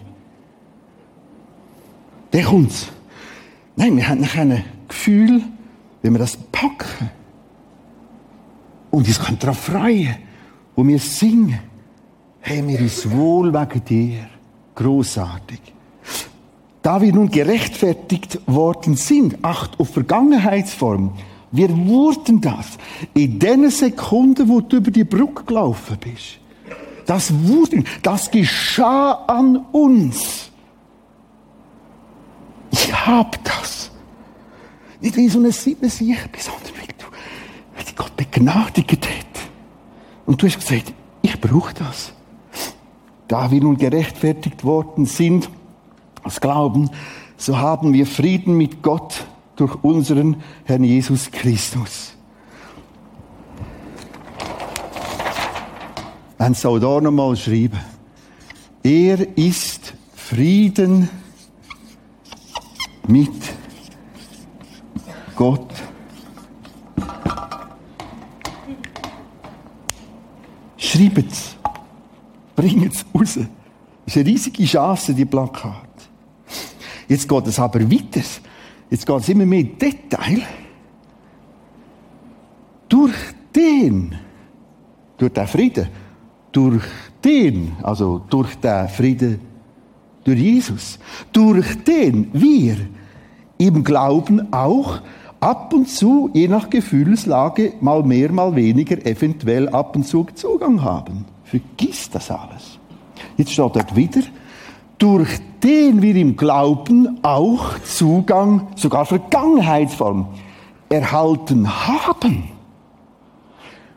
Der 2.33 2.45
kommt's. 2.45 2.89
Nein, 3.77 3.97
wir 3.97 4.09
haben 4.09 4.21
nachher 4.21 4.43
ein 4.43 4.65
Gefühl, 4.89 5.43
wenn 6.03 6.13
wir 6.13 6.19
das 6.19 6.37
packen 6.53 7.11
und 8.91 9.07
uns 9.09 9.21
darauf 9.39 9.59
freuen, 9.59 10.17
wo 10.77 10.87
wir 10.87 10.99
singen, 10.99 11.59
hey, 12.41 12.63
mir 12.63 12.81
ist 12.81 13.11
wohl 13.11 13.53
wegen 13.53 13.85
dir. 13.85 14.29
Großartig. 14.75 15.61
Da 16.83 17.01
wir 17.01 17.13
nun 17.13 17.31
gerechtfertigt 17.31 18.41
worden 18.47 18.97
sind, 18.97 19.45
acht 19.45 19.79
auf 19.79 19.91
Vergangenheitsform, 19.91 21.13
wir 21.53 21.69
wurden 21.87 22.41
das 22.41 22.79
in 23.13 23.39
den 23.39 23.71
Sekunden, 23.71 24.49
wo 24.49 24.63
du 24.63 24.79
über 24.79 24.91
die 24.91 25.05
Brücke 25.05 25.45
gelaufen 25.45 25.99
bist. 26.01 26.39
Das 27.07 27.33
wurde, 27.47 27.85
das 28.03 28.31
geschah 28.31 29.13
an 29.27 29.57
uns. 29.73 30.51
Ich 32.71 33.07
hab 33.07 33.43
das. 33.45 33.91
Nicht 35.01 35.17
wie 35.17 35.29
so 35.29 35.41
eine 35.41 35.53
Siebensicher, 35.53 36.29
sondern 36.39 36.73
wie 36.81 36.87
du, 36.87 37.07
wie 37.77 37.85
dich 37.85 37.97
Gott 37.97 38.17
begnadigt 38.17 39.07
hat. 39.07 39.43
Und 40.25 40.41
du 40.41 40.47
hast 40.47 40.61
gesagt, 40.61 40.95
ich 41.21 41.39
brauche 41.39 41.75
das. 41.75 42.13
Da 43.29 43.51
wir 43.51 43.61
nun 43.61 43.77
gerechtfertigt 43.77 44.65
worden 44.65 45.05
sind, 45.05 45.51
aus 46.23 46.41
Glauben, 46.41 46.91
so 47.37 47.59
haben 47.59 47.93
wir 47.93 48.07
Frieden 48.07 48.57
mit 48.57 48.83
Gott 48.83 49.27
durch 49.57 49.75
unseren 49.83 50.37
Herrn 50.65 50.85
Jesus 50.85 51.31
Christus. 51.31 52.15
Ein 56.39 56.55
soll 56.55 56.81
da 56.81 57.01
nochmal 57.01 57.37
schreiben. 57.37 57.79
Er 58.83 59.39
ist 59.39 59.95
Frieden 60.15 61.09
mit 63.07 63.31
Gott. 65.37 65.73
Schreibt 70.77 71.31
es. 71.33 71.57
Bringt 72.57 72.93
es 72.93 73.05
raus. 73.15 73.35
Das 73.35 73.47
ist 74.07 74.17
eine 74.17 74.27
riesige 74.27 74.65
Chance, 74.65 75.15
die 75.15 75.25
Plakat. 75.25 75.89
Jetzt 77.07 77.29
geht 77.29 77.47
es 77.47 77.59
aber 77.59 77.81
weiter. 77.89 78.21
Jetzt 78.93 79.07
geht 79.07 79.21
es 79.21 79.29
immer 79.31 79.47
mehr 79.47 79.61
in 79.61 79.79
Detail. 79.79 80.43
Durch 82.91 83.15
den, 83.57 84.15
durch 85.17 85.33
den 85.33 85.47
Frieden, 85.47 85.89
durch 86.53 86.85
den, 87.25 87.73
also 87.83 88.21
durch 88.29 88.55
den 88.57 88.89
Frieden, 88.89 89.41
durch 90.25 90.39
Jesus, 90.39 90.99
durch 91.33 91.83
den 91.85 92.29
wir 92.35 92.77
im 93.57 93.83
Glauben 93.83 94.53
auch 94.53 95.01
ab 95.41 95.73
und 95.73 95.89
zu, 95.89 96.29
je 96.35 96.49
nach 96.49 96.69
Gefühlslage, 96.69 97.73
mal 97.81 98.03
mehr, 98.03 98.31
mal 98.31 98.55
weniger, 98.55 99.07
eventuell 99.07 99.71
ab 99.71 99.97
und 99.97 100.07
zu 100.07 100.27
Zugang 100.35 100.83
haben. 100.83 101.25
Vergiss 101.45 102.11
das 102.11 102.31
alles. 102.31 102.79
Jetzt 103.39 103.53
steht 103.53 103.75
dort 103.75 103.97
wieder, 103.97 104.21
durch 105.03 105.41
den 105.61 106.01
wir 106.01 106.15
im 106.15 106.37
Glauben 106.37 107.19
auch 107.25 107.77
Zugang, 107.81 108.69
sogar 108.77 109.05
Vergangenheitsform, 109.05 110.29
erhalten 110.89 111.69
haben. 111.69 112.45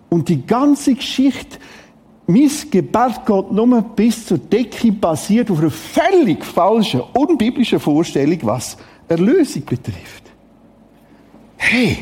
Und 0.10 0.30
die 0.30 0.44
ganze 0.44 0.96
Geschichte, 0.96 1.60
Missgebet 2.26 3.24
geht 3.24 3.52
nur 3.52 3.82
bis 3.84 4.26
zur 4.26 4.40
Decke 4.40 4.92
basiert 4.92 5.52
auf 5.52 5.60
einer 5.60 5.70
völlig 5.70 6.44
falschen, 6.44 7.02
unbiblischen 7.14 7.80
Vorstellung, 7.80 8.40
was 8.42 8.76
Erlösung 9.08 9.64
betrifft. 9.64 10.24
Hey, 11.58 12.00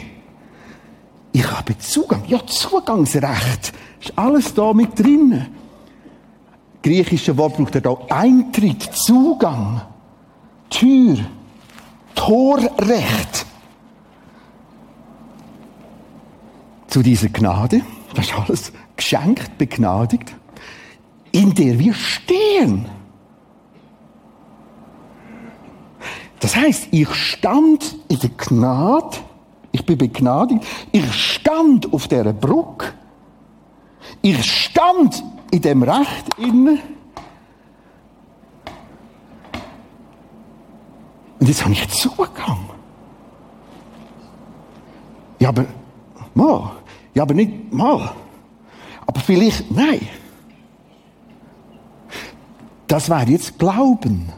ich 1.33 1.51
habe 1.51 1.77
Zugang, 1.77 2.23
ja 2.27 2.39
Zugangsrecht, 2.45 3.73
ist 3.99 4.13
alles 4.17 4.53
da 4.53 4.71
mit 4.71 4.97
drinnen 4.97 5.62
griechische 6.83 7.35
Wort 7.37 7.57
braucht 7.57 7.75
er 7.75 7.81
da 7.81 7.97
Eintritt, 8.09 8.83
Zugang, 8.93 9.81
Tür, 10.69 11.17
Torrecht 12.13 13.45
zu 16.87 17.01
dieser 17.01 17.29
Gnade. 17.29 17.81
Das 18.13 18.25
ist 18.27 18.37
alles 18.37 18.73
geschenkt, 18.95 19.57
begnadigt, 19.57 20.35
in 21.31 21.55
der 21.55 21.79
wir 21.79 21.93
stehen. 21.93 22.85
Das 26.39 26.55
heißt, 26.55 26.89
ich 26.91 27.11
stand 27.15 27.95
in 28.09 28.19
der 28.19 28.29
Gnade, 28.29 29.17
ich 29.71 29.85
bin 29.85 29.97
begnadigt, 29.97 30.63
ich 30.91 31.11
stand 31.13 31.91
auf 31.93 32.07
der 32.07 32.33
Brücke, 32.33 32.93
ich 34.21 34.43
stand 34.43 35.23
in 35.53 35.61
dem 35.61 35.83
Recht 35.83 36.39
inne. 36.39 36.79
Und 41.39 41.47
jetzt 41.47 41.63
habe 41.63 41.73
ich 41.73 41.87
Zugang. 41.89 42.69
Ja, 45.39 45.49
aber 45.49 45.65
mal. 46.33 46.71
Ja, 47.13 47.21
aber 47.21 47.35
nicht 47.35 47.71
mal. 47.71 48.15
Aber 49.05 49.19
vielleicht, 49.19 49.69
nein. 49.69 50.07
Das 52.87 53.07
wäre 53.09 53.29
jetzt 53.29 53.59
Glauben. 53.59 54.29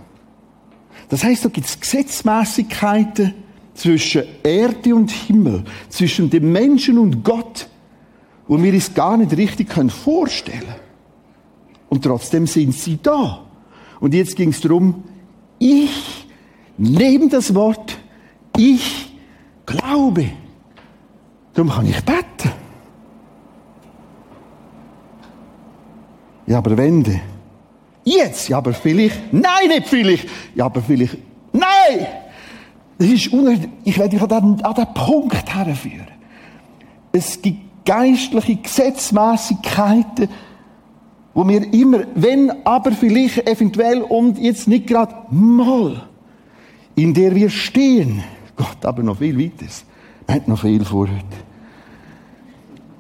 Das 1.08 1.23
heißt, 1.23 1.45
da 1.45 1.49
gibt 1.49 1.67
es 1.67 1.80
Gesetzmäßigkeiten 1.80 3.36
zwischen 3.73 4.23
Erde 4.43 4.95
und 4.95 5.12
Himmel, 5.12 5.63
zwischen 5.88 6.30
dem 6.30 6.51
Menschen 6.51 6.97
und 6.97 7.23
Gott, 7.23 7.69
wo 8.49 8.62
wir 8.62 8.73
es 8.73 8.93
gar 8.93 9.15
nicht 9.15 9.32
richtig 9.38 9.71
vorstellen 9.91 10.60
können. 10.60 10.85
Und 11.95 12.03
trotzdem 12.03 12.45
sind 12.45 12.73
sie 12.73 12.99
da. 13.01 13.39
Und 14.01 14.13
jetzt 14.13 14.36
ging 14.36 14.49
es 14.49 14.60
darum, 14.60 15.05
ich 15.58 16.27
nehme 16.77 17.29
das 17.29 17.55
Wort, 17.55 17.97
ich 18.58 19.13
glaube. 19.65 20.29
Darum 21.53 21.71
kann 21.71 21.86
ich 21.86 21.95
beten. 22.03 22.51
Ja, 26.47 26.58
aber 26.58 26.75
wende. 26.75 27.21
Jetzt, 28.03 28.49
ja, 28.49 28.58
aber 28.58 28.73
vielleicht. 28.73 29.31
Nein, 29.31 29.69
nicht 29.69 29.88
vielleicht. 29.88 30.27
Ja, 30.53 30.65
aber 30.65 30.81
vielleicht. 30.81 31.17
Nein! 31.53 32.08
Das 32.97 33.08
ist 33.08 33.31
unerhört. 33.31 33.69
Ich 33.86 33.97
werde 33.97 34.10
dich 34.10 34.21
an 34.21 34.58
den, 34.58 34.65
an 34.65 34.75
den 34.75 34.93
Punkt 34.93 35.55
herführen. 35.55 36.08
Es 37.13 37.41
gibt 37.41 37.86
geistliche 37.86 38.58
Gesetzmäßigkeiten, 38.58 40.27
wo 41.36 41.48
wir 41.48 41.74
immer, 41.74 42.06
wenn, 42.15 42.65
aber 42.65 42.93
vielleicht, 42.93 43.48
eventuell 43.48 44.02
und 44.02 44.39
jetzt 44.39 44.67
nicht 44.69 44.88
gerade 44.88 45.13
mal, 45.30 46.08
in 46.95 47.13
der 47.13 47.36
wir 47.36 47.50
stehen. 47.50 48.24
Gott, 48.56 48.86
aber 48.86 49.04
noch 49.04 49.17
viel 49.17 49.38
weiter. 49.38 49.65
Wir 50.26 50.36
haben 50.36 50.43
noch 50.48 50.62
viel 50.62 50.84
vor 50.86 51.10
heute. 51.10 51.24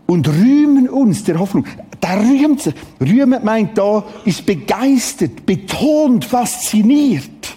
Und 0.05 0.27
rühmen 0.27 0.89
uns 0.89 1.23
der 1.23 1.39
Hoffnung. 1.39 1.65
Der 2.03 2.19
rühmt 2.19 2.61
sich. 2.61 2.75
Rühmen 2.99 3.43
meint 3.43 3.77
da, 3.77 4.03
ist 4.25 4.45
begeistert, 4.45 5.45
betont, 5.45 6.25
fasziniert. 6.25 7.55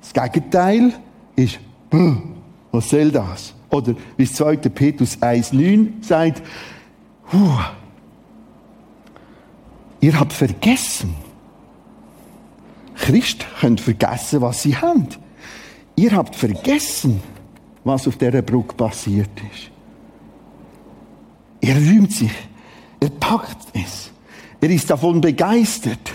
Das 0.00 0.12
Gegenteil 0.12 0.92
ist, 1.34 1.58
was 2.70 2.90
soll 2.90 3.10
das? 3.10 3.54
Oder 3.70 3.94
wie 4.18 4.26
2. 4.26 4.56
Petrus 4.56 5.16
1,9 5.18 6.04
sagt, 6.04 6.42
Ihr 10.04 10.20
habt 10.20 10.34
vergessen. 10.34 11.14
Christ 12.94 13.46
könnt 13.58 13.80
vergessen, 13.80 14.42
was 14.42 14.60
sie 14.60 14.76
haben. 14.76 15.08
Ihr 15.96 16.12
habt 16.12 16.36
vergessen, 16.36 17.22
was 17.84 18.06
auf 18.06 18.18
dieser 18.18 18.42
Brücke 18.42 18.74
passiert 18.74 19.30
ist. 19.50 19.70
Er 21.62 21.76
rühmt 21.76 22.12
sich. 22.12 22.34
Er 23.00 23.08
packt 23.08 23.68
es. 23.72 24.10
Er 24.60 24.68
ist 24.68 24.90
davon 24.90 25.22
begeistert. 25.22 26.12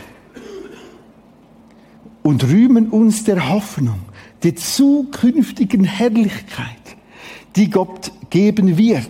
Und 2.22 2.44
rühmen 2.44 2.90
uns 2.90 3.24
der 3.24 3.50
Hoffnung, 3.50 4.02
der 4.44 4.56
zukünftigen 4.56 5.84
Herrlichkeit, 5.84 6.96
die 7.56 7.72
Gott 7.72 8.12
geben 8.30 8.78
wird. 8.78 9.10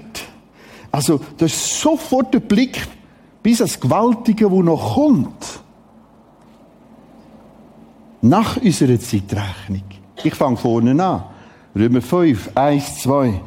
Also, 0.90 1.20
das 1.36 1.52
ist 1.52 1.82
sofort 1.82 2.34
der 2.34 2.40
Blick 2.40 2.80
bis 3.42 3.60
das 3.60 3.80
Gewaltige, 3.80 4.50
wo 4.52 4.62
noch 4.62 4.96
kommt. 4.96 5.62
Nach 8.22 8.58
unserer 8.58 9.00
Zeitrechnung. 9.00 9.84
Ich 10.24 10.36
fange 10.36 10.58
vorne 10.58 11.04
an. 11.04 11.24
Römer 11.76 12.02
5, 12.02 12.52
1, 12.56 13.02
2. 13.04 13.42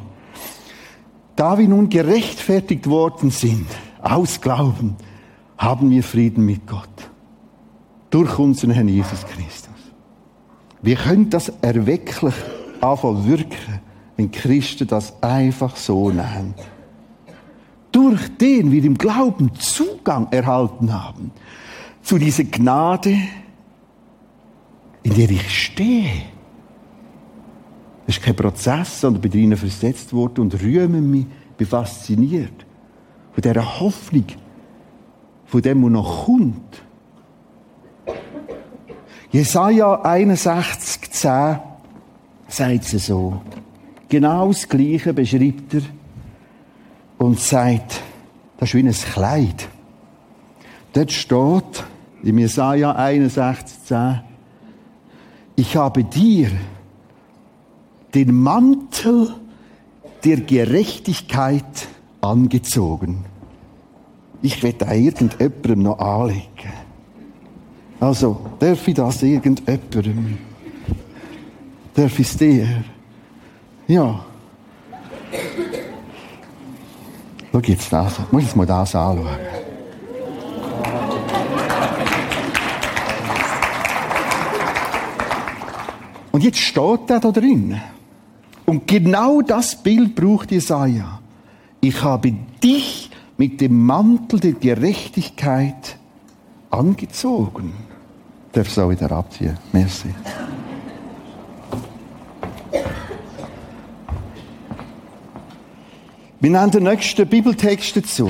Da 1.35 1.57
wir 1.57 1.67
nun 1.67 1.89
gerechtfertigt 1.89 2.87
worden 2.87 3.29
sind, 3.29 3.67
aus 4.01 4.41
Glauben, 4.41 4.95
haben 5.57 5.89
wir 5.91 6.03
Frieden 6.03 6.45
mit 6.45 6.65
Gott. 6.65 6.89
Durch 8.09 8.37
unseren 8.39 8.71
Herrn 8.71 8.87
Jesus 8.87 9.25
Christus. 9.25 9.73
Wir 10.81 10.95
können 10.95 11.29
das 11.29 11.49
erwecklich 11.61 12.33
anfangen 12.81 13.27
wirken, 13.27 13.79
wenn 14.17 14.31
Christen 14.31 14.87
das 14.87 15.21
einfach 15.21 15.75
so 15.75 16.09
nehmen 16.09 16.55
durch 17.93 18.37
den 18.37 18.71
wir 18.71 18.83
im 18.83 18.97
Glauben 18.97 19.53
Zugang 19.55 20.27
erhalten 20.31 20.91
haben 20.93 21.31
zu 22.01 22.17
dieser 22.17 22.43
Gnade, 22.43 23.17
in 25.03 25.13
der 25.13 25.29
ich 25.29 25.65
stehe. 25.65 26.23
Das 28.05 28.17
ist 28.17 28.23
kein 28.23 28.35
Prozess, 28.35 28.99
sondern 28.99 29.21
bin 29.21 29.31
drinnen 29.31 29.57
versetzt 29.57 30.11
worden 30.11 30.41
und 30.41 30.61
rühme 30.61 30.99
mich, 30.99 31.25
bin 31.55 31.67
fasziniert 31.67 32.65
von 33.31 33.41
dieser 33.41 33.79
Hoffnung 33.79 34.25
von 35.45 35.61
dem, 35.61 35.83
was 35.83 35.91
noch 35.91 36.25
kommt. 36.25 36.83
Jesaja 39.31 40.01
61, 40.01 41.11
10 41.11 41.59
sagt 42.47 42.93
es 42.93 43.07
so. 43.07 43.41
Genau 44.09 44.49
das 44.49 44.67
Gleiche 44.67 45.13
beschreibt 45.13 45.73
er 45.73 45.81
und 47.23 47.39
sagt, 47.39 48.01
das 48.57 48.69
ist 48.69 48.75
wie 48.75 48.85
ein 48.85 48.91
Kleid. 48.91 49.69
Dort 50.91 51.09
steht, 51.09 51.85
in 52.21 52.37
Jesaja 52.37 52.91
61, 52.95 53.85
10, 53.85 54.19
ich 55.55 55.77
habe 55.77 56.03
dir 56.03 56.51
den 58.13 58.35
Mantel 58.35 59.33
der 60.25 60.41
Gerechtigkeit 60.41 61.87
angezogen. 62.19 63.23
Ich 64.41 64.61
werde 64.61 64.79
da 64.79 64.91
irgendjemandem 64.91 65.83
noch 65.83 65.99
anlegen. 65.99 66.73
Also, 68.01 68.49
darf 68.59 68.85
ich 68.85 68.95
das 68.95 69.23
irgendjemandem? 69.23 70.37
Darf 71.93 72.19
ich 72.19 72.27
es 72.27 72.37
dir? 72.37 72.83
Ja. 73.87 74.25
Schau 77.53 77.59
jetzt 77.59 77.93
das. 77.93 78.19
Muss 78.31 78.43
jetzt 78.43 78.55
mal 78.55 78.65
das 78.65 78.95
anschauen. 78.95 79.27
Und 86.31 86.43
jetzt 86.43 86.57
steht 86.57 87.09
er 87.09 87.19
da 87.19 87.31
drin. 87.31 87.79
Und 88.65 88.87
genau 88.87 89.41
das 89.43 89.75
Bild 89.75 90.15
braucht 90.15 90.51
Jesaja. 90.51 91.19
Ich 91.79 92.01
habe 92.01 92.33
dich 92.63 93.11
mit 93.37 93.61
dem 93.61 93.85
Mantel 93.85 94.39
der 94.39 94.53
Gerechtigkeit 94.53 95.97
angezogen. 96.71 97.73
Darf 98.51 98.67
es 98.67 98.79
auch 98.79 98.89
wieder 98.89 99.11
abziehen. 99.11 99.59
Merci. 99.71 100.09
Wir 106.43 106.49
nehmen 106.49 106.71
den 106.71 106.83
nächsten 106.83 107.25
Bibeltext 107.25 107.95
dazu. 107.95 108.29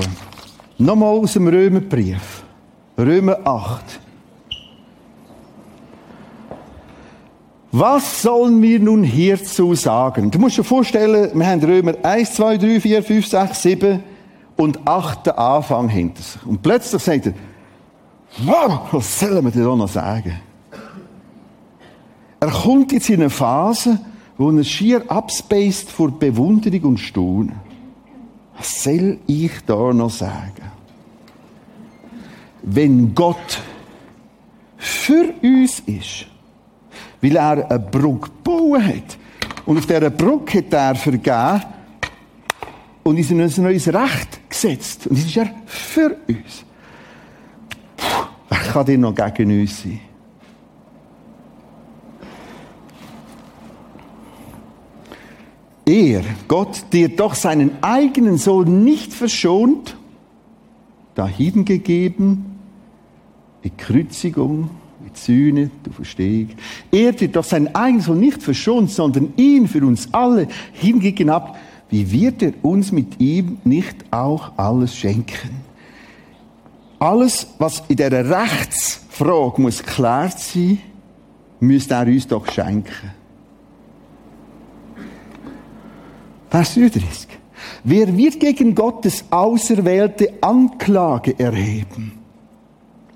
Nochmal 0.78 1.16
aus 1.16 1.34
dem 1.34 1.48
Römerbrief. 1.48 2.44
Römer 2.96 3.40
8. 3.44 3.84
Was 7.72 8.22
sollen 8.22 8.62
wir 8.62 8.80
nun 8.80 9.04
hierzu 9.04 9.74
sagen? 9.74 10.30
Du 10.30 10.38
musst 10.38 10.60
dir 10.60 10.64
vorstellen, 10.64 11.32
wir 11.34 11.48
haben 11.48 11.64
Römer 11.64 11.96
1, 12.04 12.36
2, 12.36 12.58
3, 12.60 12.82
4, 12.82 13.04
5, 13.04 13.28
6, 13.28 13.62
7 13.64 14.04
und 14.58 14.88
8 14.88 15.26
den 15.26 15.34
Anfang 15.34 15.90
hinter 15.90 16.22
sich. 16.22 16.46
Und 16.46 16.62
plötzlich 16.62 17.02
sagt 17.02 17.26
er, 17.26 17.34
wow, 18.46 18.82
was 18.92 19.20
sollen 19.20 19.44
wir 19.44 19.50
dir 19.50 19.64
da 19.64 19.76
noch 19.76 19.90
sagen? 19.90 20.40
Er 22.40 22.52
kommt 22.52 22.92
jetzt 22.92 23.10
in 23.10 23.22
eine 23.22 23.32
Phase, 23.32 24.00
wo 24.38 24.52
er 24.52 24.64
schier 24.64 25.02
abspaced 25.10 25.90
vor 25.90 26.12
Bewunderung 26.12 26.92
und 26.92 27.00
Staunen. 27.00 27.73
Was 28.64 28.84
soll 28.86 29.20
ich 29.28 29.52
da 29.66 29.92
noch 29.92 30.10
sagen? 30.10 30.72
Wenn 32.62 33.14
Gott 33.14 33.60
für 34.78 35.34
uns 35.42 35.82
ist, 35.82 36.28
weil 37.22 37.36
er 37.36 37.70
eine 37.70 37.78
Brücke 37.78 38.30
gebaut 38.30 38.82
hat. 38.82 39.18
Und 39.66 39.80
auf 39.80 39.86
dieser 39.86 40.10
Brücke 40.10 40.60
hat 40.60 40.74
er 40.74 40.96
vergeben 40.96 41.62
und 43.04 43.18
ist 43.18 43.32
in 43.32 43.42
ein 43.42 43.52
neues 43.58 43.94
Recht 43.94 44.50
gesetzt. 44.50 45.08
Und 45.08 45.18
das 45.18 45.26
ist 45.26 45.36
er 45.36 45.50
für 45.66 46.16
uns. 46.26 46.64
Puh, 47.98 48.28
wer 48.48 48.60
kann 48.60 48.86
denn 48.86 49.02
noch 49.02 49.14
gegen 49.14 49.60
uns 49.60 49.84
sein? 49.84 50.00
Er, 55.86 56.24
Gott, 56.48 56.86
der 56.94 57.10
doch 57.10 57.36
seinen 57.36 57.72
eigenen 57.82 58.38
Sohn 58.38 58.84
nicht 58.84 59.14
verschont, 59.14 59.98
dahingegeben, 61.16 62.46
die 63.64 63.70
Kreuzigung, 63.70 64.70
Sühne, 65.18 65.70
du 65.84 65.92
Verstehung. 65.92 66.50
Er 66.92 67.20
wird 67.20 67.36
doch 67.36 67.44
sein 67.44 67.74
eigenes 67.76 68.06
Sohn 68.06 68.20
nicht 68.20 68.42
verschont, 68.42 68.92
sondern 68.92 69.34
ihn 69.38 69.68
für 69.68 69.86
uns 69.86 70.14
alle 70.14 70.48
hingegen 70.74 71.30
ab. 71.30 71.58
Wie 71.90 72.12
wird 72.12 72.42
er 72.42 72.54
uns 72.64 72.92
mit 72.92 73.20
ihm 73.20 73.58
nicht 73.64 73.96
auch 74.12 74.58
alles 74.58 74.96
schenken? 74.96 75.62
Alles, 77.00 77.48
was 77.60 77.84
in 77.88 77.98
dieser 77.98 78.30
Rechtsfrage 78.30 79.62
muss 79.62 79.84
geklärt 79.84 80.40
sein, 80.40 80.80
müsste 81.60 81.96
er 81.96 82.08
uns 82.08 82.28
doch 82.28 82.50
schenken. 82.52 83.12
Vers 86.54 86.76
33. 86.76 87.28
Wer 87.84 88.16
wird 88.16 88.40
gegen 88.40 88.76
Gottes 88.76 89.26
auserwählte 89.32 90.34
Anklage 90.40 91.34
erheben? 91.40 92.12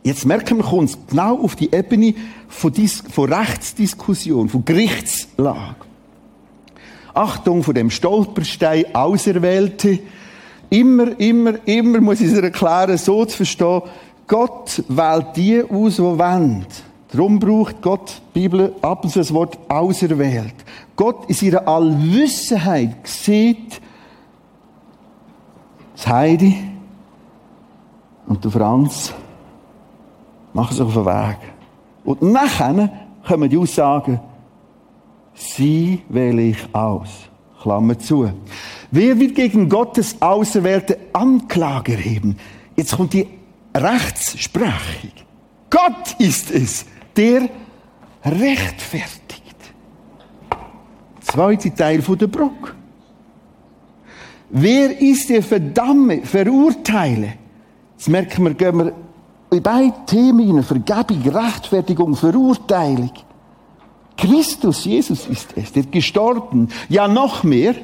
Jetzt 0.02 0.26
merken 0.26 0.58
wir 0.58 0.74
uns 0.74 0.98
genau 1.08 1.44
auf 1.44 1.56
die 1.56 1.72
Ebene 1.72 2.16
von, 2.48 2.74
Dis 2.74 3.04
von 3.12 3.32
Rechtsdiskussion, 3.32 4.50
von 4.50 4.66
Gerichtslage. 4.66 5.86
Achtung 7.14 7.62
von 7.62 7.76
dem 7.76 7.92
Stolperstein 7.92 8.96
Auserwählte. 8.96 10.00
Immer, 10.72 11.20
immer, 11.20 11.60
immer 11.68 12.02
muss 12.02 12.22
ich 12.22 12.32
es 12.32 12.40
erklären, 12.40 12.98
so 12.98 13.24
zu 13.24 13.38
verstehen, 13.38 13.84
Gott 14.26 14.82
wählt 14.88 15.36
die 15.36 15.62
aus, 15.62 15.98
die 15.98 16.02
wollen. 16.02 16.66
Darum 17.12 17.40
braucht 17.40 17.82
Gott, 17.82 18.22
die 18.36 18.42
Bibel, 18.42 18.76
ab 18.82 19.04
und 19.04 19.10
zu 19.10 19.20
das 19.20 19.34
Wort 19.34 19.58
auserwählt. 19.70 20.56
Gott 20.96 21.30
in 21.30 21.48
ihrer 21.48 21.68
Allwissenheit 21.68 23.08
sieht, 23.08 23.82
das 25.96 26.08
Heidi 26.08 26.58
und 28.28 28.44
der 28.44 28.52
Franz, 28.52 29.14
machen 30.54 30.76
sich 30.76 30.86
auf 30.86 30.94
den 30.94 31.06
Weg. 31.06 31.38
Und 32.04 32.22
nachher 32.22 32.90
kommen 33.26 33.50
die 33.50 33.58
Aussagen, 33.58 34.20
sie 35.34 36.02
wähle 36.10 36.42
ich 36.42 36.76
aus. 36.76 37.10
Klammer 37.62 37.98
zu. 37.98 38.32
Wer 38.92 39.20
wird 39.20 39.36
gegen 39.36 39.68
Gottes 39.68 40.22
auserwählte 40.22 40.98
Anklage 41.14 41.94
erheben? 41.94 42.38
Jetzt 42.76 42.96
kommt 42.96 43.14
die 43.14 43.28
Rechtssprechung. 43.76 45.12
Gott 45.70 46.16
ist 46.20 46.52
es, 46.52 46.86
der 47.18 47.50
rechtfertigt. 48.24 49.56
Zweiter 51.22 51.76
Teil 51.76 52.02
von 52.02 52.18
der 52.18 52.28
Brücke. 52.28 52.74
Wer 54.50 55.02
ist 55.02 55.30
der 55.30 55.44
Verdamme, 55.44 56.22
Verurteile? 56.24 57.34
Jetzt 57.98 58.08
merken 58.08 58.46
wir, 58.46 58.54
gehen 58.54 58.78
wir 58.78 58.94
in 59.52 59.62
beiden 59.62 60.06
Themen, 60.06 60.64
Vergebung, 60.64 61.22
Rechtfertigung, 61.24 62.16
Verurteilung. 62.16 63.12
Christus, 64.16 64.86
Jesus 64.86 65.28
ist 65.28 65.50
es, 65.56 65.72
der 65.74 65.84
gestorben, 65.84 66.70
ja 66.90 67.08
noch 67.08 67.44
mehr, 67.44 67.76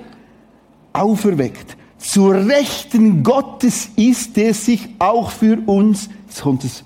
auferweckt. 0.94 1.78
Zur 1.98 2.34
Rechten 2.36 3.24
Gottes 3.24 3.90
ist 3.96 4.38
er 4.38 4.54
sich 4.54 4.90
auch 5.00 5.30
für 5.30 5.58
uns, 5.68 6.10
jetzt 6.28 6.42
kommt 6.42 6.64
das 6.64 6.84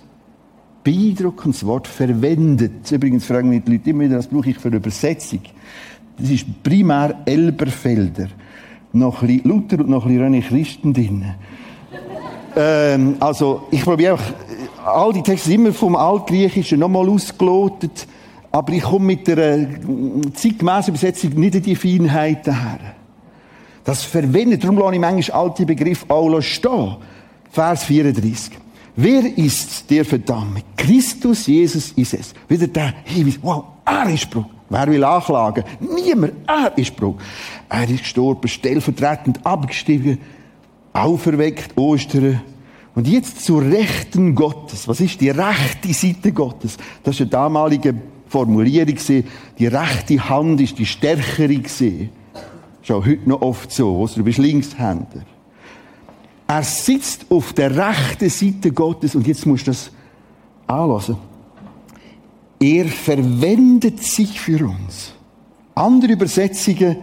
beeindruckendes 0.87 1.65
Wort, 1.65 1.85
verwendet. 1.85 2.89
Übrigens 2.89 3.25
fragen 3.25 3.49
mich 3.49 3.63
die 3.65 3.73
Leute 3.73 3.89
immer 3.89 4.05
wieder, 4.05 4.17
was 4.19 4.27
brauche 4.27 4.49
ich 4.49 4.57
für 4.57 4.69
eine 4.69 4.77
Übersetzung? 4.77 5.41
Das 6.17 6.29
ist 6.29 6.63
primär 6.63 7.23
Elberfelder. 7.25 8.27
Noch 8.93 9.21
ein 9.21 9.27
bisschen 9.27 9.49
Luther 9.49 9.79
und 9.79 9.89
noch 9.89 10.05
ein 10.05 10.17
bisschen 10.17 10.33
René 10.33 10.47
Christen 10.47 10.93
drin. 10.93 11.25
ähm, 12.55 13.17
also, 13.19 13.67
ich 13.69 13.83
probiere 13.83 14.13
auch 14.13 14.21
all 14.85 15.11
die 15.11 15.21
Texte 15.21 15.49
sind 15.49 15.59
immer 15.59 15.73
vom 15.73 15.97
Altgriechischen 15.97 16.79
nochmal 16.79 17.09
ausgelotet, 17.09 18.07
aber 18.49 18.71
ich 18.71 18.83
komme 18.83 19.07
mit 19.07 19.27
der 19.27 19.67
zeitgemäßen 20.33 20.93
Übersetzung 20.93 21.31
nicht 21.31 21.55
in 21.55 21.63
die 21.63 21.75
Feinheit 21.75 22.47
daher. 22.47 22.79
Das 23.83 24.03
verwendet, 24.03 24.63
darum 24.63 24.77
lasse 24.77 24.93
ich 24.93 25.01
manchmal 25.01 25.41
alte 25.41 25.65
Begriff 25.65 26.05
auch 26.07 26.41
stehen. 26.41 26.95
Vers 27.51 27.83
34. 27.83 28.66
Wer 28.99 29.37
ist 29.37 29.91
der 29.91 30.03
Verdammte? 30.03 30.63
Christus 30.75 31.45
Jesus 31.45 31.91
ist 31.91 32.15
es. 32.15 32.33
Wieder 32.49 32.65
der 32.65 32.95
Hinweis, 33.03 33.37
wow, 33.43 33.63
er 33.85 34.09
ist 34.09 34.27
Bruch. 34.27 34.45
Wer 34.69 34.87
will 34.87 35.03
anklagen? 35.03 35.63
Niemand, 35.79 36.33
er 36.47 36.75
ist 36.75 36.95
Bruch. 36.95 37.17
Er 37.69 37.87
ist 37.87 37.99
gestorben, 37.99 38.47
stellvertretend 38.47 39.45
abgestiegen, 39.45 40.17
auferweckt, 40.93 41.77
Ostern, 41.77 42.41
und 42.95 43.07
jetzt 43.07 43.45
zur 43.45 43.61
Rechten 43.61 44.33
Gottes. 44.33 44.87
Was 44.87 44.99
ist 44.99 45.21
die 45.21 45.29
rechte 45.29 45.93
Seite 45.93 46.31
Gottes? 46.31 46.77
Das 47.03 47.13
ist 47.13 47.21
eine 47.21 47.29
damalige 47.29 47.93
Formulierung. 48.27 48.95
Die 49.59 49.67
rechte 49.67 50.27
Hand 50.27 50.59
ist 50.59 50.79
die 50.79 50.87
stärkere. 50.87 51.53
Ist 51.53 52.11
auch 52.89 53.05
heute 53.05 53.29
noch 53.29 53.43
oft 53.43 53.71
so. 53.71 54.09
Du 54.15 54.23
bist 54.23 54.39
Linkshänder. 54.39 55.36
Er 56.47 56.63
sitzt 56.63 57.25
auf 57.29 57.53
der 57.53 57.75
rechten 57.75 58.29
Seite 58.29 58.71
Gottes 58.71 59.15
und 59.15 59.27
jetzt 59.27 59.45
musst 59.45 59.67
du 59.67 59.71
das 59.71 59.91
anlassen. 60.65 61.17
Er 62.59 62.85
verwendet 62.85 64.01
sich 64.01 64.39
für 64.39 64.65
uns. 64.65 65.13
Andere 65.75 66.13
Übersetzungen, 66.13 66.97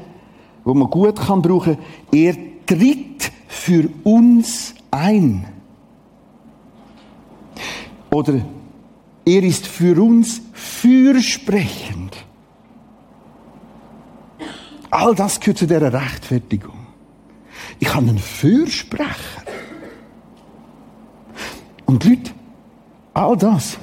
wo 0.65 0.75
man 0.75 0.91
gut 0.91 1.17
kann 1.17 1.43
brauchen, 1.43 1.79
er 2.11 2.35
tritt 2.67 3.31
für 3.47 3.89
uns 4.03 4.75
ein. 4.91 5.47
Oder 8.11 8.41
er 9.25 9.43
ist 9.43 9.67
für 9.67 10.01
uns 10.03 10.41
fürsprechend. 10.53 12.17
All 14.91 15.15
das 15.15 15.39
gehört 15.39 15.59
zu 15.59 15.67
dieser 15.67 15.93
Rechtfertigung. 15.93 16.84
Ich 17.79 17.95
habe 17.95 18.09
einen 18.09 18.19
Fürsprecher. 18.19 19.43
Und 21.87 22.05
Leute, 22.05 22.31
all 23.13 23.37
das 23.37 23.79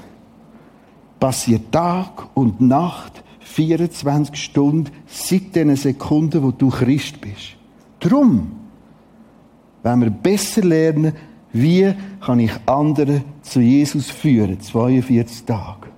passiert 1.20 1.72
Tag 1.72 2.30
und 2.34 2.62
Nacht, 2.62 3.24
24 3.42 4.36
Stunden, 4.36 4.92
seit 5.08 5.56
den 5.56 5.76
Sekunden, 5.76 6.42
wo 6.42 6.52
du 6.52 6.70
Christ 6.70 7.22
bist. 7.22 7.56
Drum, 8.00 8.52
wenn 9.84 10.02
wir 10.02 10.10
besser 10.10 10.62
lernen, 10.62 11.14
wie 11.54 11.94
kann 12.22 12.40
ich 12.40 12.52
andere 12.66 13.24
zu 13.42 13.60
Jesus 13.60 14.10
führen? 14.10 14.60
42 14.60 15.46
Tage. 15.46 15.90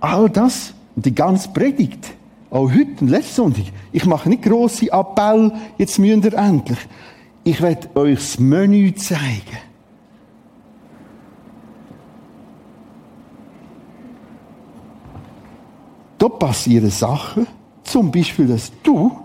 All 0.00 0.28
das 0.28 0.74
und 0.94 1.06
die 1.06 1.14
ganze 1.14 1.48
Predigt, 1.50 2.15
auch 2.50 2.70
heute 2.70 3.04
letzten 3.04 3.34
Sonntag, 3.34 3.64
ich 3.92 4.04
mache 4.06 4.28
nicht 4.28 4.42
grosse 4.42 4.90
Appell, 4.92 5.52
jetzt 5.78 5.98
müsst 5.98 6.24
ihr 6.24 6.34
endlich. 6.34 6.78
Ich 7.44 7.60
werde 7.60 7.88
euch 7.94 8.16
das 8.16 8.38
Menü 8.38 8.94
zeigen. 8.94 9.58
Da 16.18 16.28
passieren 16.28 16.90
Sachen, 16.90 17.46
zum 17.82 18.10
Beispiel, 18.10 18.48
dass 18.48 18.72
du, 18.82 19.16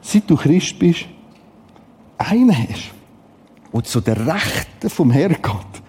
seit 0.00 0.28
du 0.28 0.36
Christ 0.36 0.78
bist, 0.78 1.06
einen 2.18 2.56
hast, 2.56 2.92
der 3.72 3.84
zu 3.84 4.00
der 4.00 4.26
Rechten 4.26 4.90
vom 4.90 5.10
Herrgott 5.10 5.82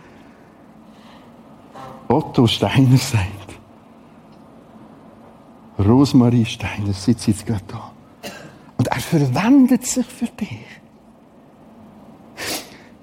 Otto 2.08 2.48
Steiner 2.48 2.98
sagt. 2.98 3.39
Rosmarie 5.80 6.46
Steiner 6.46 6.94
sitzt 6.94 7.28
jetzt 7.28 7.46
gerade 7.46 7.64
da. 7.68 7.92
Und 8.78 8.88
er 8.88 9.00
verwendet 9.00 9.86
sich 9.86 10.06
für 10.06 10.28
dich. 10.28 10.66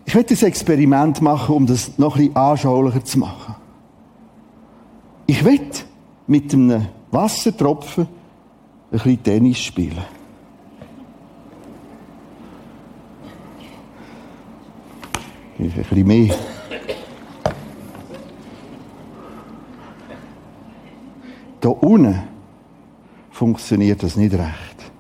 Ich 0.05 0.15
werde 0.15 0.29
das 0.29 0.43
Experiment 0.43 1.21
machen, 1.23 1.55
um 1.55 1.67
das 1.67 1.99
noch 1.99 2.17
ein 2.17 2.35
anschaulicher 2.37 3.05
zu 3.05 3.19
machen. 3.19 3.57
Ich 5.27 5.45
werde 5.45 5.65
mit 6.27 6.53
einem 6.53 6.87
Wassertropfen 7.11 8.05
ein 8.05 8.11
bisschen 8.91 9.23
Tennis 9.23 9.59
spielen. 9.59 10.05
Ein 15.59 15.71
bisschen 15.71 16.07
mehr. 16.07 16.35
Da 21.61 21.69
unten 21.71 22.36
funktioniert 23.37 24.03
das 24.03 24.17
nicht 24.17 24.33
recht. 24.33 24.91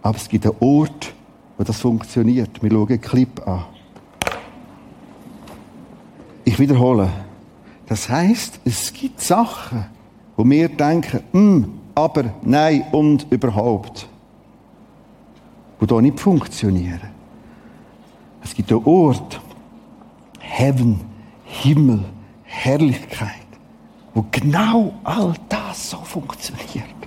Aber 0.00 0.16
es 0.16 0.28
gibt 0.28 0.46
einen 0.46 0.56
Ort, 0.60 1.12
wo 1.58 1.64
das 1.64 1.78
funktioniert. 1.78 2.62
Wir 2.62 2.70
schauen 2.70 2.88
einen 2.88 3.00
Clip 3.02 3.46
an. 3.46 3.64
Ich 6.44 6.58
wiederhole. 6.58 7.10
Das 7.86 8.08
heißt, 8.08 8.60
es 8.64 8.92
gibt 8.94 9.20
Sachen, 9.20 9.84
wo 10.38 10.44
wir 10.48 10.70
denken, 10.70 11.22
hm, 11.32 11.78
aber, 11.94 12.32
nein 12.42 12.86
und 12.92 13.26
überhaupt, 13.30 14.08
wo 15.78 15.84
da 15.84 16.00
nicht 16.00 16.18
funktionieren. 16.18 17.10
Es 18.42 18.54
gibt 18.54 18.72
einen 18.72 18.84
Ort, 18.84 19.38
Heaven, 20.38 21.00
Himmel, 21.44 22.04
Herrlichkeit, 22.44 23.46
wo 24.14 24.24
genau 24.30 24.94
all 25.04 25.34
das 25.50 25.90
so 25.90 25.98
funktioniert. 25.98 27.05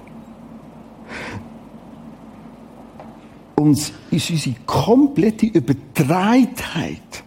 Uns 3.59 3.91
ist 4.09 4.29
unsere 4.29 4.55
komplette 4.65 5.47
Übertreitheit 5.47 7.23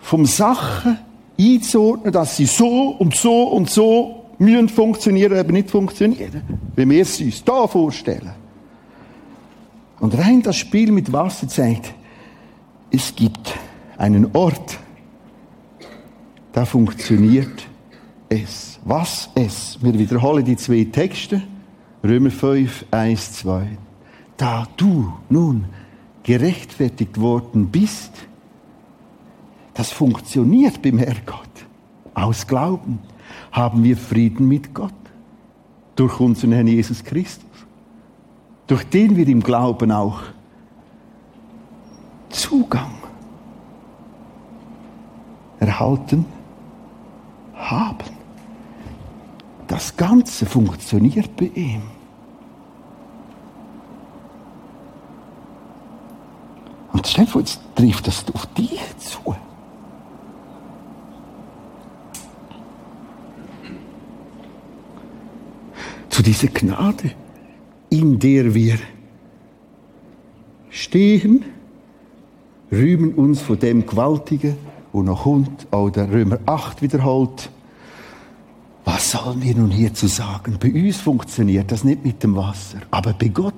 vom 0.00 0.26
Sachen 0.26 0.98
einzuordnen, 1.40 2.12
dass 2.12 2.36
sie 2.36 2.44
so 2.44 2.90
und 2.90 3.14
so 3.14 3.44
und 3.44 3.70
so 3.70 4.26
müssen 4.38 4.68
funktionieren, 4.68 5.38
aber 5.38 5.52
nicht 5.52 5.70
funktionieren. 5.70 6.42
Wie 6.76 6.88
wir 6.88 7.00
es 7.00 7.18
uns 7.18 7.42
da 7.42 7.66
vorstellen. 7.66 8.32
Und 10.00 10.18
rein 10.18 10.42
das 10.42 10.56
Spiel 10.56 10.92
mit 10.92 11.10
Wasser 11.10 11.48
zeigt, 11.48 11.94
es 12.90 13.14
gibt 13.16 13.54
einen 13.96 14.28
Ort, 14.34 14.78
da 16.52 16.66
funktioniert 16.66 17.66
es. 18.28 18.78
Was 18.84 19.30
es? 19.34 19.78
Wir 19.80 19.98
wiederholen 19.98 20.44
die 20.44 20.56
zwei 20.56 20.84
Texte. 20.84 21.42
Römer 22.04 22.30
5, 22.30 22.84
1, 22.90 23.32
2. 23.32 23.78
Da 24.44 24.68
du 24.76 25.10
nun 25.30 25.64
gerechtfertigt 26.22 27.18
worden 27.18 27.70
bist, 27.70 28.12
das 29.72 29.90
funktioniert 29.90 30.82
beim 30.82 30.98
Herrgott. 30.98 31.48
Aus 32.12 32.46
Glauben 32.46 32.98
haben 33.52 33.82
wir 33.82 33.96
Frieden 33.96 34.46
mit 34.46 34.74
Gott. 34.74 34.92
Durch 35.96 36.20
unseren 36.20 36.52
Herrn 36.52 36.66
Jesus 36.66 37.02
Christus. 37.02 37.48
Durch 38.66 38.84
den 38.84 39.16
wir 39.16 39.26
im 39.28 39.42
Glauben 39.42 39.90
auch 39.90 40.20
Zugang 42.28 42.92
erhalten 45.58 46.26
haben. 47.54 48.10
Das 49.68 49.96
Ganze 49.96 50.44
funktioniert 50.44 51.34
bei 51.34 51.46
ihm. 51.46 51.93
Und 56.94 57.08
stell 57.08 57.24
dir 57.24 57.30
vor, 57.32 57.40
jetzt 57.40 57.60
trifft 57.74 58.06
das 58.06 58.24
auf 58.32 58.46
dich 58.54 58.80
zu. 58.98 59.34
Zu 66.08 66.22
dieser 66.22 66.46
Gnade, 66.46 67.10
in 67.90 68.20
der 68.20 68.54
wir 68.54 68.78
stehen, 70.70 71.44
rühmen 72.70 73.14
uns 73.14 73.42
von 73.42 73.58
dem 73.58 73.84
Gewaltigen, 73.84 74.56
wo 74.92 75.02
noch 75.02 75.24
kommt, 75.24 75.66
auch 75.72 75.90
der 75.90 76.12
Römer 76.12 76.38
8 76.46 76.80
wiederholt. 76.80 77.50
Sollen 79.14 79.42
wir 79.42 79.54
nun 79.54 79.70
hierzu 79.70 80.08
sagen? 80.08 80.56
Bei 80.58 80.72
uns 80.72 80.96
funktioniert 80.96 81.70
das 81.70 81.84
nicht 81.84 82.04
mit 82.04 82.20
dem 82.24 82.34
Wasser. 82.34 82.78
Aber 82.90 83.12
bei 83.12 83.28
Gott, 83.28 83.54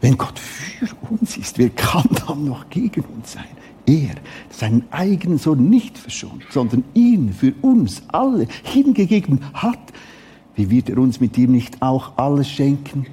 wenn 0.00 0.16
Gott 0.16 0.38
für 0.38 0.88
uns 1.10 1.36
ist, 1.36 1.58
wer 1.58 1.68
kann 1.68 2.08
dann 2.26 2.46
noch 2.46 2.70
gegen 2.70 3.02
uns 3.02 3.32
sein? 3.32 3.44
Er, 3.84 4.14
seinen 4.48 4.86
eigenen 4.92 5.36
Sohn 5.36 5.68
nicht 5.68 5.98
verschont, 5.98 6.44
sondern 6.48 6.84
ihn 6.94 7.34
für 7.34 7.52
uns 7.60 8.02
alle 8.08 8.46
hingegeben 8.62 9.40
hat. 9.52 9.92
Wie 10.54 10.70
wird 10.70 10.88
er 10.88 10.96
uns 10.96 11.20
mit 11.20 11.36
ihm 11.36 11.52
nicht 11.52 11.82
auch 11.82 12.16
alles 12.16 12.48
schenken? 12.48 13.04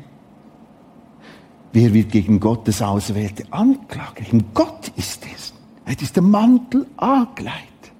Wer 1.73 1.93
wird 1.93 2.13
gegen 2.13 2.39
Gottes 2.39 2.81
Auswählte 2.81 3.43
anklagen? 3.51 4.45
Gott 4.53 4.93
ist 4.95 5.27
es. 5.35 5.53
Es 5.83 6.01
ist 6.01 6.15
der 6.15 6.23
Mantel 6.23 6.87
angelegt, 6.95 7.91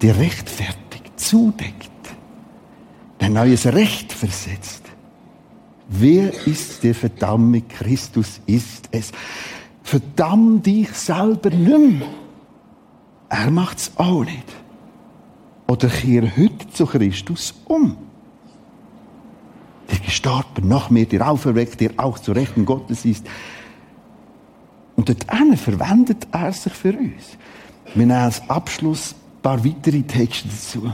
der 0.00 0.16
rechtfertigt, 0.16 1.20
zudeckt, 1.20 1.91
ein 3.22 3.34
neues 3.34 3.66
Recht 3.66 4.12
versetzt. 4.12 4.82
Wer 5.88 6.46
ist 6.46 6.82
der 6.82 6.94
Verdamme? 6.94 7.62
Christus 7.62 8.40
ist 8.46 8.88
es. 8.90 9.12
Verdamm 9.82 10.62
dich 10.62 10.90
selber 10.90 11.50
mehr. 11.50 12.06
Er 13.28 13.50
macht's 13.50 13.92
auch 13.96 14.24
nicht. 14.24 14.44
Oder 15.68 15.88
kehr 15.88 16.36
heute 16.36 16.68
zu 16.70 16.86
Christus 16.86 17.54
um. 17.66 17.96
Der 19.90 19.98
gestorben, 19.98 20.68
noch 20.68 20.90
mehr, 20.90 21.06
der 21.06 21.28
auferweckt, 21.28 21.80
der 21.80 21.92
auch 21.96 22.18
zu 22.18 22.32
Rechten 22.32 22.64
Gottes 22.64 23.04
ist. 23.04 23.26
Und 24.96 25.08
dort 25.08 25.26
verwendet 25.58 26.26
er 26.32 26.52
sich 26.52 26.72
für 26.72 26.92
uns. 26.92 27.38
Wir 27.94 28.06
nehmen 28.06 28.12
als 28.12 28.48
Abschluss 28.48 29.12
ein 29.12 29.42
paar 29.42 29.64
weitere 29.64 30.02
Texte 30.02 30.48
dazu. 30.48 30.92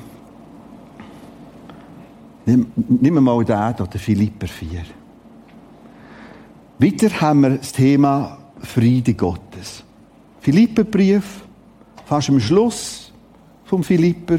Nehmen 2.49 3.15
wir 3.15 3.21
mal 3.21 3.45
den, 3.45 3.75
den 3.77 4.01
Philipper 4.01 4.47
4. 4.47 4.81
Weiter 6.79 7.21
haben 7.21 7.41
wir 7.43 7.51
das 7.51 7.73
Thema 7.73 8.39
Friede 8.61 9.13
Gottes. 9.13 9.85
Philipperbrief, 10.41 11.45
fast 12.07 12.31
am 12.31 12.41
Schluss 12.41 13.13
vom 13.65 13.85
Philipper. 13.85 14.39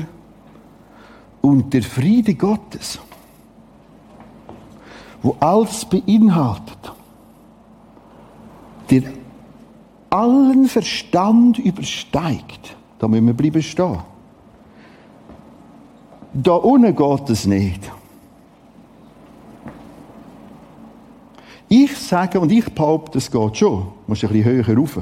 Und 1.41 1.71
der 1.71 1.83
Friede 1.83 2.33
Gottes, 2.33 2.99
wo 5.21 5.35
alles 5.39 5.85
beinhaltet, 5.85 6.91
der 8.89 9.03
allen 10.09 10.65
Verstand 10.65 11.59
übersteigt, 11.59 12.75
da 12.97 13.07
müssen 13.07 13.27
wir 13.27 13.33
bleiben 13.35 13.61
stehen. 13.61 13.99
Da 16.33 16.53
unten 16.53 16.95
geht 16.95 17.29
es 17.29 17.45
nicht. 17.45 17.91
Ich 21.69 21.95
sage 21.95 22.39
und 22.39 22.51
ich 22.51 22.65
behaupte, 22.73 23.19
es 23.19 23.29
geht 23.29 23.57
schon. 23.57 23.83
Du 23.83 23.93
musst 24.07 24.23
ein 24.23 24.31
bisschen 24.31 24.65
höher 24.65 24.77
rauf. 24.77 24.99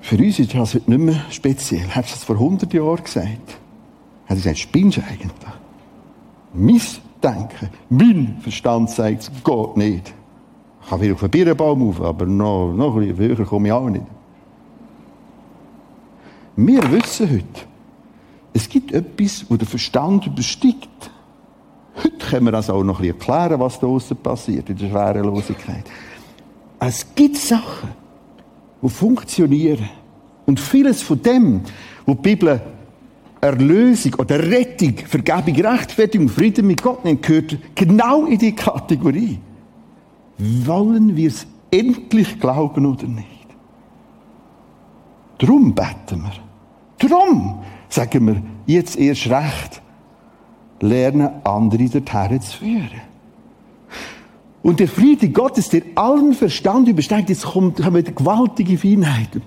Für 0.00 0.16
uns 0.16 0.38
ist 0.38 0.54
das 0.54 0.74
heute 0.74 0.90
nicht 0.90 1.00
mehr 1.00 1.24
speziell. 1.30 1.86
Hättest 1.86 2.14
du 2.14 2.18
das 2.18 2.24
vor 2.24 2.36
100 2.36 2.72
Jahren 2.72 3.04
gesagt? 3.04 3.28
Hättest 4.24 4.28
du 4.28 4.34
gesagt, 4.34 4.58
spinnst 4.58 4.96
du 4.96 5.02
eigentlich? 5.02 5.30
Mein 6.54 6.80
Denken, 7.22 7.68
mein 7.90 8.38
Verstand 8.40 8.88
sagt, 8.90 9.20
es 9.20 9.30
geht 9.44 9.76
nicht. 9.76 10.14
Ich 10.82 10.88
kann 10.88 11.00
wieder 11.02 11.14
auf 11.14 11.22
einen 11.22 11.30
Birnbaum 11.30 11.82
rauf, 11.82 12.00
aber 12.00 12.24
noch, 12.24 12.72
noch 12.72 12.96
ein 12.96 13.14
bisschen 13.14 13.36
höher 13.36 13.44
komme 13.44 13.68
ich 13.68 13.72
auch 13.72 13.90
nicht. 13.90 14.06
Wir 16.56 16.90
wissen 16.90 17.30
heute, 17.30 17.66
es 18.54 18.68
gibt 18.68 18.92
etwas, 18.92 19.44
wo 19.48 19.56
der 19.56 19.68
Verstand 19.68 20.26
übersteigt. 20.26 21.10
Heute 21.96 22.18
können 22.18 22.46
wir 22.46 22.54
also 22.54 22.74
auch 22.74 22.84
noch 22.84 23.00
ein 23.00 23.08
bisschen 23.08 23.18
erklären, 23.18 23.60
was 23.60 23.78
da 23.78 23.86
draussen 23.86 24.16
passiert, 24.16 24.68
in 24.70 24.76
der 24.76 24.88
Schwerelosigkeit. 24.88 25.84
Es 26.78 27.06
gibt 27.14 27.36
Sachen, 27.36 27.90
die 28.82 28.88
funktionieren. 28.88 29.88
Und 30.46 30.58
vieles 30.58 31.02
von 31.02 31.22
dem, 31.22 31.62
wo 32.06 32.14
die 32.14 32.22
Bibel 32.22 32.60
Erlösung 33.40 34.14
oder 34.16 34.38
Rettung, 34.38 34.96
Vergebung, 34.98 35.54
Rechtfertigung, 35.54 36.28
Frieden 36.28 36.66
mit 36.66 36.82
Gott 36.82 37.04
nennt, 37.04 37.22
gehört 37.22 37.56
genau 37.74 38.26
in 38.26 38.38
die 38.38 38.54
Kategorie. 38.54 39.38
Wollen 40.38 41.16
wir 41.16 41.28
es 41.28 41.46
endlich 41.70 42.38
glauben 42.38 42.84
oder 42.84 43.06
nicht? 43.06 43.26
Drum 45.38 45.74
beten 45.74 46.22
wir. 46.22 47.08
Drum 47.08 47.62
sagen 47.88 48.26
wir, 48.26 48.42
jetzt 48.66 48.98
erst 48.98 49.26
recht 49.30 49.82
lernen, 50.80 51.28
andere 51.44 51.88
dorthin 51.88 52.40
zu 52.40 52.58
führen. 52.58 53.00
Und 54.62 54.80
der 54.80 54.88
Friede 54.88 55.30
Gottes, 55.30 55.70
der 55.70 55.82
allen 55.94 56.34
Verstand 56.34 56.88
übersteigt, 56.88 57.30
jetzt 57.30 57.44
kommt, 57.44 57.82
haben 57.82 58.04
gewaltige 58.04 58.76
Feinheiten, 58.76 59.42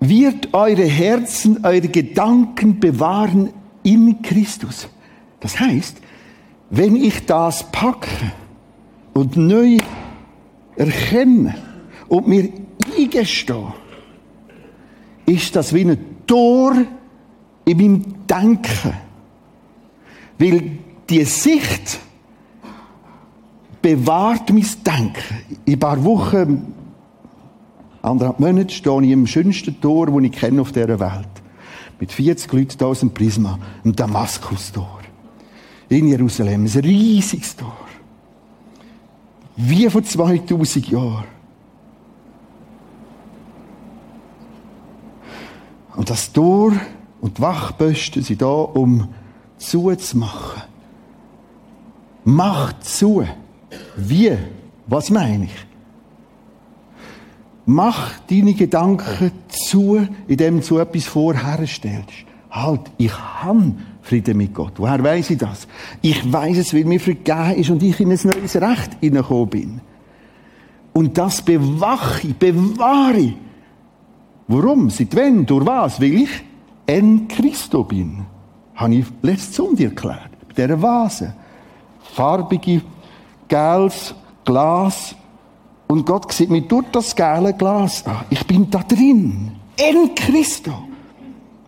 wird 0.00 0.52
eure 0.54 0.84
Herzen, 0.84 1.64
eure 1.64 1.88
Gedanken 1.88 2.80
bewahren 2.80 3.50
in 3.82 4.22
Christus. 4.22 4.88
Das 5.40 5.60
heißt, 5.60 5.98
wenn 6.70 6.96
ich 6.96 7.26
das 7.26 7.70
packe 7.70 8.32
und 9.12 9.36
neu 9.36 9.76
erkenne 10.76 11.54
und 12.08 12.26
mir 12.26 12.48
eingestehe, 12.98 13.72
ist 15.26 15.54
das 15.54 15.72
wie 15.72 15.84
ein 15.84 15.98
Tor 16.26 16.74
in 17.64 17.76
meinem 17.76 18.26
Denken 18.26 19.09
weil 20.40 20.78
die 21.08 21.24
Sicht 21.24 22.00
bewahrt 23.82 24.50
mein 24.50 24.66
Denken. 24.86 25.58
In 25.66 25.74
ein 25.74 25.78
paar 25.78 26.02
Wochen, 26.02 26.72
anderthalb 28.00 28.40
Monate, 28.40 28.72
stehe 28.72 29.02
ich 29.02 29.10
im 29.10 29.26
schönsten 29.26 29.78
Tor, 29.80 30.06
das 30.06 30.22
ich 30.22 30.32
kenne 30.32 30.62
auf 30.62 30.72
dieser 30.72 30.98
Welt. 30.98 31.28
Mit 31.98 32.10
40 32.10 32.50
Leuten 32.52 32.78
hier 32.78 32.86
aus 32.86 33.00
dem 33.00 33.12
Prisma, 33.12 33.58
im 33.84 33.94
Damaskus-Tor. 33.94 35.00
In 35.90 36.08
Jerusalem, 36.08 36.64
ein 36.64 36.80
riesiges 36.80 37.56
Tor. 37.56 37.76
Wie 39.56 39.90
vor 39.90 40.02
2000 40.02 40.88
Jahren. 40.88 41.24
Und 45.96 46.08
das 46.08 46.32
Tor 46.32 46.72
und 47.20 47.36
die 47.36 47.42
Wachposten 47.42 48.22
sind 48.22 48.40
da, 48.40 48.46
um 48.46 49.08
zuzumachen. 49.60 50.62
Mach 52.24 52.72
zu. 52.80 53.24
Wie? 53.96 54.36
Was 54.86 55.10
meine 55.10 55.44
ich? 55.44 55.66
Mach 57.66 58.18
deine 58.28 58.54
Gedanken 58.54 59.30
zu, 59.48 60.06
indem 60.26 60.60
du 60.60 60.78
etwas 60.78 61.04
vorherstellst. 61.04 62.26
Halt, 62.50 62.90
ich 62.98 63.16
habe 63.16 63.74
Frieden 64.02 64.38
mit 64.38 64.52
Gott. 64.52 64.72
Woher 64.76 65.02
weiß 65.02 65.30
ich 65.30 65.38
das? 65.38 65.68
Ich 66.02 66.32
weiß 66.32 66.58
es, 66.58 66.74
weil 66.74 66.84
mir 66.84 66.98
vergeben 66.98 67.54
ist 67.54 67.70
und 67.70 67.82
ich 67.82 68.00
in 68.00 68.10
ein 68.10 68.18
neues 68.24 68.56
Recht 68.56 68.96
hineingekommen 69.00 69.48
bin. 69.48 69.80
Und 70.92 71.16
das 71.16 71.42
bewache 71.42 72.26
ich, 72.26 72.36
bewahre 72.36 73.18
ich. 73.18 73.36
Warum? 74.48 74.90
Seit 74.90 75.14
wann? 75.14 75.46
Durch 75.46 75.64
was? 75.64 76.00
Weil 76.00 76.14
ich 76.14 76.30
in 76.86 77.28
Christo 77.28 77.84
bin 77.84 78.26
habe 78.80 78.94
ich 78.94 79.06
letztes 79.20 79.56
Sonntag 79.56 79.84
erklärt. 79.84 80.30
Bei 80.48 80.66
dieser 80.66 80.80
Vase. 80.80 81.34
Farbige, 82.14 82.80
gelbes 83.46 84.14
Glas. 84.44 85.14
Und 85.86 86.06
Gott 86.06 86.32
sieht 86.32 86.50
mir 86.50 86.62
durch 86.62 86.86
das 86.92 87.14
gelbe 87.14 87.52
Glas 87.52 88.06
an. 88.06 88.24
Ich 88.30 88.46
bin 88.46 88.70
da 88.70 88.82
drin. 88.82 89.52
In 89.76 90.14
Christo. 90.14 90.72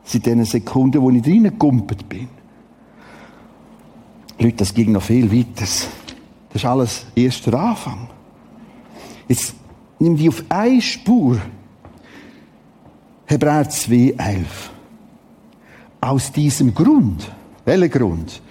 Seit 0.04 0.26
diesen 0.26 0.44
Sekunden, 0.44 1.00
wo 1.02 1.10
ich 1.10 1.22
drinnen 1.22 1.44
gegumpelt 1.50 2.08
bin. 2.08 2.28
Leute, 4.38 4.56
das 4.56 4.74
ging 4.74 4.92
noch 4.92 5.02
viel 5.02 5.30
weiter. 5.30 5.60
Das 5.60 5.88
ist 6.54 6.64
alles 6.64 7.06
erst 7.14 7.46
der 7.46 7.54
Anfang. 7.54 8.08
Jetzt 9.28 9.54
nimm 9.98 10.16
die 10.16 10.28
auf 10.28 10.42
eine 10.48 10.80
Spur. 10.80 11.38
Hebräer 13.26 13.68
2, 13.68 14.14
11 14.18 14.71
aus 16.02 16.32
diesem 16.32 16.74
Grund, 16.74 17.30
welcher 17.64 17.88
Grund? 17.88 18.42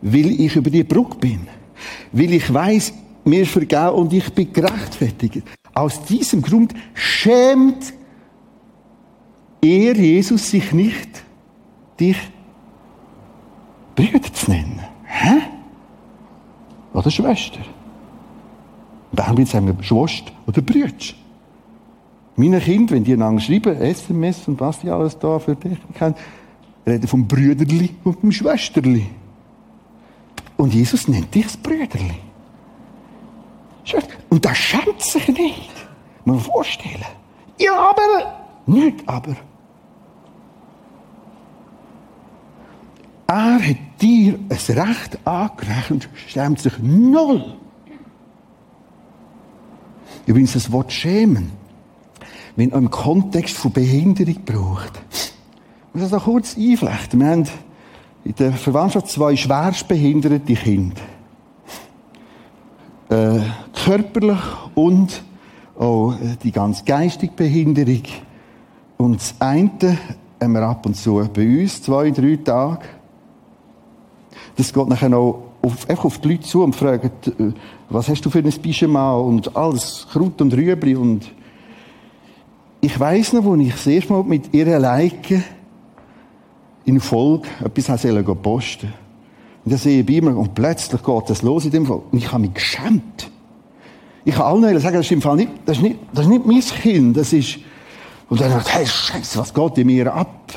Weil 0.00 0.40
ich 0.40 0.56
über 0.56 0.70
die 0.70 0.82
Brücke 0.82 1.18
bin. 1.18 1.46
Weil 2.10 2.32
ich 2.32 2.52
weiß, 2.52 2.92
mir 3.24 3.46
vergeben 3.46 3.90
und 3.90 4.12
ich 4.12 4.32
bin 4.32 4.52
gerechtfertigt. 4.52 5.42
Aus 5.74 6.02
diesem 6.04 6.40
Grund 6.40 6.72
schämt 6.94 7.92
er, 9.60 9.94
Jesus, 9.94 10.50
sich 10.50 10.72
nicht, 10.72 11.22
dich 12.00 12.16
Brüder 13.94 14.32
zu 14.32 14.50
nennen. 14.50 14.80
Hä? 15.04 15.38
Oder 16.94 17.10
Schwester. 17.10 17.60
Dann 19.12 19.44
sagen 19.44 19.66
wir 19.66 19.82
Schwester 19.82 20.32
oder 20.46 20.62
Brüder. 20.62 20.92
Meine 22.36 22.60
Kinder, 22.60 22.94
wenn 22.94 23.04
die 23.04 23.14
einander 23.14 23.40
schreiben, 23.40 23.76
SMS 23.76 24.46
und 24.48 24.60
was 24.60 24.80
die 24.80 24.90
alles 24.90 25.18
da 25.18 25.38
für 25.38 25.56
dich 25.56 25.78
kennen, 25.94 26.14
reden 26.86 27.08
vom 27.08 27.26
Brüderli 27.26 27.94
und 28.04 28.20
vom 28.20 28.32
Schwesterli. 28.32 29.06
Und 30.56 30.72
Jesus 30.72 31.08
nennt 31.08 31.34
dich 31.34 31.44
das 31.44 31.56
Brüderli. 31.56 32.20
Und 34.28 34.44
das 34.44 34.56
schämt 34.56 35.00
sich 35.02 35.28
nicht. 35.28 35.70
Man 36.24 36.40
vorstellen. 36.40 37.04
Ja, 37.58 37.90
aber, 37.90 38.46
nicht 38.66 39.08
aber. 39.08 39.36
Er 43.28 43.60
hat 43.60 43.76
dir 44.00 44.38
ein 44.48 44.78
Recht 44.78 45.26
angerechnet, 45.26 46.08
schämt 46.28 46.60
sich 46.60 46.78
null. 46.80 47.56
Übrigens 50.26 50.52
das 50.52 50.70
Wort 50.72 50.92
schämen, 50.92 51.52
wenn 52.56 52.70
man 52.70 52.84
im 52.84 52.90
Kontext 52.90 53.56
von 53.56 53.72
Behinderung 53.72 54.44
braucht, 54.44 55.02
ich 55.96 56.02
muss 56.02 56.10
das 56.10 56.18
noch 56.18 56.30
kurz 56.30 56.58
einflechten. 56.58 57.20
Wir 57.20 57.26
haben 57.26 57.48
in 58.22 58.34
der 58.34 58.52
Verwandtschaft 58.52 59.08
zwei 59.08 59.34
schwerstbehinderte 59.34 60.54
Kinder. 60.54 61.00
Äh, 63.08 63.40
körperlich 63.72 64.42
und 64.74 65.22
auch 65.78 66.12
äh, 66.12 66.36
die 66.42 66.52
ganz 66.52 66.84
geistige 66.84 67.32
Behinderung. 67.32 68.02
Und 68.98 69.22
das 69.22 69.36
eine 69.38 69.96
haben 70.38 70.52
wir 70.52 70.60
ab 70.64 70.84
und 70.84 70.96
zu 70.96 71.26
bei 71.32 71.62
uns, 71.62 71.82
zwei, 71.82 72.10
drei 72.10 72.36
Tage. 72.44 72.84
Das 74.54 74.74
geht 74.74 74.88
nachher 74.88 75.08
noch 75.08 75.44
auf, 75.62 75.88
einfach 75.88 76.04
auf 76.04 76.18
die 76.18 76.28
Leute 76.28 76.42
zu 76.42 76.62
und 76.62 76.76
fragt, 76.76 77.28
äh, 77.28 77.54
was 77.88 78.10
hast 78.10 78.20
du 78.20 78.28
für 78.28 78.40
ein 78.40 78.52
Pyjama 78.52 79.14
und 79.14 79.56
alles, 79.56 80.06
Kraut 80.12 80.42
und 80.42 80.52
Rüebli 80.52 80.94
und 80.94 81.32
ich 82.82 83.00
weiss 83.00 83.32
noch, 83.32 83.44
wo 83.44 83.54
ich 83.54 83.72
das 83.72 83.86
erste 83.86 84.12
Mal 84.12 84.24
mit 84.24 84.52
ihr 84.52 84.66
alleine 84.66 85.42
in 86.86 87.00
Folge 87.00 87.48
etwas 87.62 88.02
posten 88.42 88.92
Und 89.64 89.72
das 89.72 89.82
sehe 89.82 90.00
ich 90.00 90.06
bei 90.06 90.14
ihm, 90.14 90.28
und 90.28 90.54
plötzlich 90.54 91.02
geht 91.02 91.22
das 91.30 91.42
los 91.42 91.64
in 91.64 91.72
dem 91.72 91.86
Fall. 91.86 92.00
Und 92.10 92.18
ich 92.18 92.32
habe 92.32 92.40
mich 92.42 92.54
geschämt. 92.54 93.30
Ich 94.24 94.34
kann 94.34 94.64
allen 94.64 94.80
sagen, 94.80 94.96
das 94.96 95.06
ist 95.06 95.12
im 95.12 95.22
Fall 95.22 95.36
nicht, 95.36 95.50
das 95.66 95.76
ist 95.76 95.82
nicht, 95.82 95.98
das 96.12 96.24
ist 96.24 96.30
nicht 96.30 96.46
mein 96.46 96.60
Kind, 96.60 97.16
das 97.16 97.32
ist, 97.32 97.58
und 98.28 98.40
dann 98.40 98.50
dachte 98.50 98.68
ich, 98.68 98.74
hey, 98.74 98.86
Scheiße, 98.86 99.38
was 99.38 99.54
geht 99.54 99.78
in 99.78 99.86
mir 99.86 100.12
ab? 100.12 100.52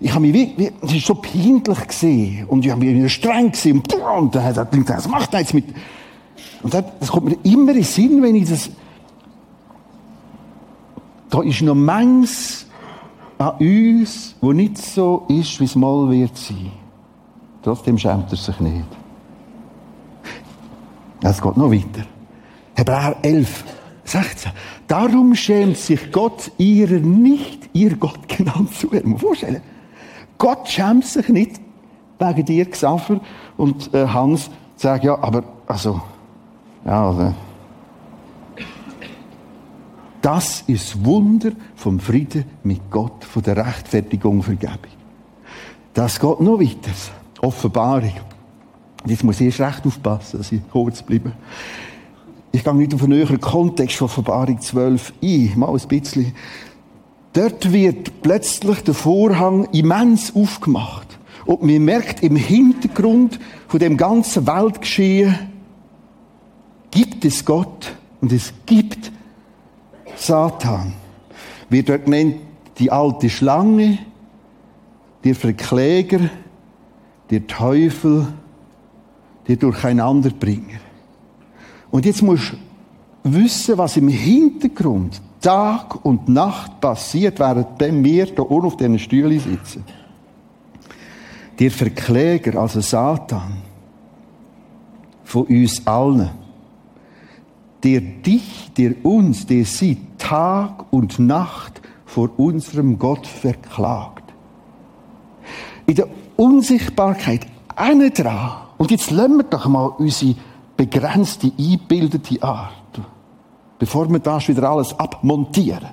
Ich 0.00 0.10
habe 0.10 0.20
mich 0.20 0.34
wie, 0.34 0.52
wie, 0.56 0.70
das 0.80 0.92
ist 0.92 1.06
so 1.06 1.14
peinlich 1.14 1.88
gesehen. 1.88 2.44
Und 2.46 2.64
ich 2.64 2.70
habe 2.70 2.84
mich 2.84 2.94
wieder 2.94 3.08
streng 3.08 3.52
gesehen. 3.52 3.78
Und, 3.78 3.94
und 3.94 4.34
dann 4.34 4.44
hat 4.44 4.56
er 4.58 4.66
gedacht, 4.66 4.98
was 4.98 5.08
macht 5.08 5.32
er 5.32 5.40
jetzt 5.40 5.54
mit? 5.54 5.64
Und 6.62 6.74
das, 6.74 6.84
das 7.00 7.10
kommt 7.10 7.26
mir 7.26 7.38
immer 7.50 7.70
in 7.70 7.76
den 7.76 7.84
Sinn, 7.84 8.22
wenn 8.22 8.34
ich 8.34 8.48
das, 8.48 8.68
da 11.30 11.42
ist 11.42 11.62
noch 11.62 11.74
manches 11.74 12.65
an 13.38 13.54
uns, 13.58 14.34
wo 14.40 14.52
nicht 14.52 14.78
so 14.78 15.26
ist, 15.28 15.60
wie 15.60 15.64
es 15.64 15.74
mal 15.74 16.10
wird 16.10 16.36
sein. 16.36 16.72
Trotzdem 17.62 17.98
schämt 17.98 18.30
er 18.30 18.36
sich 18.36 18.60
nicht. 18.60 18.86
Es 21.22 21.40
geht 21.40 21.56
noch 21.56 21.70
weiter. 21.70 22.06
Hebräer 22.74 23.16
11, 23.22 23.64
16. 24.04 24.52
Darum 24.86 25.34
schämt 25.34 25.76
sich 25.76 26.12
Gott 26.12 26.52
ihrer 26.58 27.00
nicht, 27.00 27.70
ihr 27.72 27.96
Gott 27.96 28.28
genannt 28.28 28.74
zu 28.74 28.90
werden. 28.92 29.18
vorstellen. 29.18 29.62
Gott 30.38 30.68
schämt 30.68 31.04
sich 31.04 31.28
nicht 31.28 31.60
wegen 32.18 32.44
dir, 32.44 32.70
Xaver 32.70 33.20
und 33.56 33.92
äh, 33.94 34.06
Hans, 34.06 34.50
sagt 34.76 35.04
ja, 35.04 35.18
aber, 35.18 35.42
also, 35.66 36.00
ja, 36.84 37.08
also, 37.08 37.34
das 40.22 40.62
ist 40.66 41.04
Wunder 41.04 41.52
vom 41.74 42.00
Frieden 42.00 42.44
mit 42.62 42.90
Gott, 42.90 43.24
von 43.24 43.42
der 43.42 43.56
Rechtfertigung, 43.56 44.42
Vergebung. 44.42 44.92
Das 45.94 46.20
geht 46.20 46.40
noch 46.40 46.60
weiter. 46.60 46.90
Offenbarung. 47.40 48.12
Jetzt 49.06 49.24
muss 49.24 49.40
ich 49.40 49.46
erst 49.46 49.60
recht 49.60 49.86
aufpassen, 49.86 50.38
dass 50.38 50.52
ich 50.52 50.60
kurz 50.70 51.02
bleibe. 51.02 51.32
Ich 52.52 52.64
gehe 52.64 52.74
nicht 52.74 52.94
auf 52.94 53.02
einen 53.02 53.12
höheren 53.14 53.40
Kontext 53.40 53.96
von 53.96 54.06
Offenbarung 54.06 54.60
12 54.60 55.12
ein, 55.22 55.52
mal 55.56 55.70
ein 55.70 55.88
bisschen. 55.88 56.32
Dort 57.32 57.72
wird 57.72 58.22
plötzlich 58.22 58.80
der 58.80 58.94
Vorhang 58.94 59.68
immens 59.72 60.34
aufgemacht. 60.34 61.18
Und 61.44 61.62
man 61.62 61.84
merkt 61.84 62.22
im 62.22 62.34
Hintergrund 62.34 63.38
von 63.68 63.78
dem 63.78 63.96
ganzen 63.96 64.46
Weltgeschehen, 64.46 65.38
gibt 66.90 67.24
es 67.24 67.44
Gott 67.44 67.94
und 68.20 68.32
es 68.32 68.52
gibt 68.64 68.85
Satan. 70.26 70.92
Wird 71.68 71.88
dort 71.88 72.04
genannt 72.04 72.36
die 72.78 72.90
alte 72.90 73.30
Schlange, 73.30 73.98
der 75.24 75.34
Verkläger, 75.34 76.30
der 77.30 77.46
Teufel, 77.46 78.28
der 79.48 79.56
Durcheinanderbringer. 79.56 80.80
Und 81.90 82.04
jetzt 82.04 82.22
musst 82.22 82.52
du 82.52 83.32
wissen, 83.34 83.78
was 83.78 83.96
im 83.96 84.08
Hintergrund 84.08 85.20
Tag 85.40 86.04
und 86.04 86.28
Nacht 86.28 86.80
passiert, 86.80 87.38
während 87.38 88.04
wir 88.04 88.24
hier 88.24 88.50
unten 88.50 88.66
auf 88.66 88.76
diesen 88.76 88.98
Stühlen 88.98 89.38
sitzen. 89.38 89.84
Der 91.58 91.70
Verkläger, 91.70 92.60
also 92.60 92.80
Satan, 92.80 93.62
von 95.24 95.46
uns 95.46 95.86
allen, 95.86 96.30
der 97.82 98.00
dich, 98.00 98.70
der 98.76 99.04
uns, 99.04 99.46
der 99.46 99.64
sie 99.64 99.96
Tag 100.26 100.86
und 100.90 101.20
Nacht 101.20 101.80
vor 102.04 102.30
unserem 102.36 102.98
Gott 102.98 103.28
verklagt. 103.28 104.24
In 105.86 105.94
der 105.94 106.08
Unsichtbarkeit, 106.34 107.46
eine 107.76 108.10
dran. 108.10 108.62
Und 108.76 108.90
jetzt 108.90 109.12
lassen 109.12 109.36
wir 109.36 109.44
doch 109.44 109.66
mal 109.66 109.86
unsere 109.86 110.34
begrenzte, 110.76 111.52
eingebildete 111.56 112.42
Art, 112.42 112.72
bevor 113.78 114.10
wir 114.10 114.18
das 114.18 114.48
wieder 114.48 114.68
alles 114.68 114.98
abmontieren. 114.98 115.90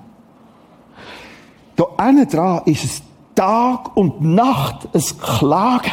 Da 1.75 2.09
innen 2.09 2.27
dran 2.27 2.63
ist 2.65 2.85
es 2.85 3.03
Tag 3.35 3.95
und 3.95 4.19
Nacht 4.19 4.87
ein 4.95 5.03
Klagen. 5.21 5.91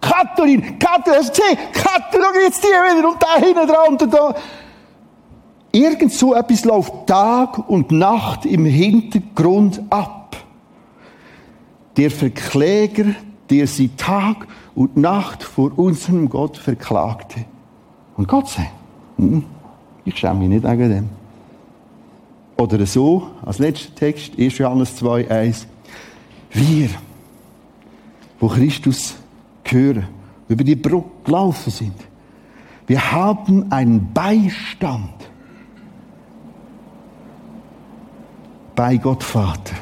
Katharin, 0.00 0.78
Katharin, 0.78 1.20
hast 1.20 1.36
du 1.36 1.42
gesehen? 1.42 1.58
Katharin, 1.74 2.40
jetzt 2.42 2.64
die 2.64 2.68
wieder 2.68 3.06
und 3.06 3.22
da 3.22 3.34
hinten 3.34 3.68
dran 3.68 3.88
und 3.88 4.14
da. 4.14 4.34
Irgend 5.72 6.12
so 6.12 6.34
etwas 6.34 6.64
läuft 6.64 7.06
Tag 7.06 7.68
und 7.68 7.92
Nacht 7.92 8.44
im 8.44 8.64
Hintergrund 8.64 9.80
ab. 9.90 10.36
Der 11.96 12.10
Verkläger, 12.10 13.14
der 13.50 13.66
sie 13.66 13.88
Tag 13.96 14.48
und 14.74 14.96
Nacht 14.96 15.42
vor 15.42 15.78
unserem 15.78 16.28
Gott 16.28 16.56
verklagte. 16.56 17.44
Und 18.16 18.26
Gott 18.26 18.48
sagt, 18.48 18.70
hm, 19.16 19.44
ich 20.04 20.16
schäme 20.16 20.40
mich 20.40 20.48
nicht 20.48 20.64
wegen 20.64 20.90
dem. 20.90 21.08
Oder 22.56 22.84
so, 22.84 23.28
als 23.44 23.58
letzter 23.58 23.94
Text, 23.94 24.38
1. 24.38 24.58
Johannes 24.58 24.96
2, 24.96 25.30
1. 25.30 25.66
Wir, 26.52 26.90
wo 28.38 28.48
Christus 28.48 29.14
gehören, 29.62 30.08
über 30.48 30.64
die 30.64 30.76
Brücke 30.76 31.08
gelaufen 31.24 31.70
sind, 31.70 31.94
wir 32.86 33.12
haben 33.12 33.70
einen 33.70 34.12
Beistand 34.12 35.19
bei 38.80 38.96
Gott 38.96 39.22
Vater. 39.22 39.74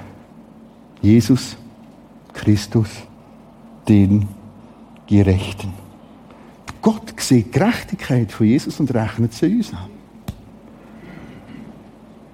Jesus 1.00 1.56
Christus, 2.32 2.88
den 3.88 4.26
Gerechten. 5.06 5.72
Gott 6.82 7.14
sieht 7.16 7.46
die 7.46 7.50
Gerechtigkeit 7.60 8.32
von 8.32 8.48
Jesus 8.48 8.80
und 8.80 8.92
rechnet 8.92 9.34
sie 9.34 9.54
uns 9.54 9.72
an. 9.72 9.88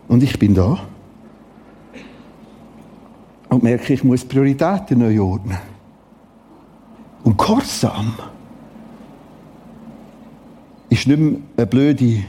Und 0.08 0.22
ich 0.22 0.38
bin 0.38 0.54
da 0.54 0.78
und 3.50 3.62
merke, 3.62 3.92
ich 3.92 4.02
muss 4.02 4.24
Prioritäten 4.24 5.00
neu 5.00 5.20
ordnen. 5.20 5.58
Und 7.24 7.36
Gehorsam 7.36 8.14
ist 10.88 11.06
nicht 11.06 11.20
mehr 11.20 11.40
eine 11.58 11.66
blöde 11.66 12.24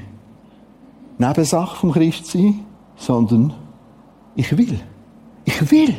Nebensache 1.20 1.78
vom 1.78 1.94
Christsein, 1.94 2.66
sondern 2.98 3.54
ich 4.36 4.58
will. 4.58 4.80
Ich 5.46 5.72
will. 5.72 5.96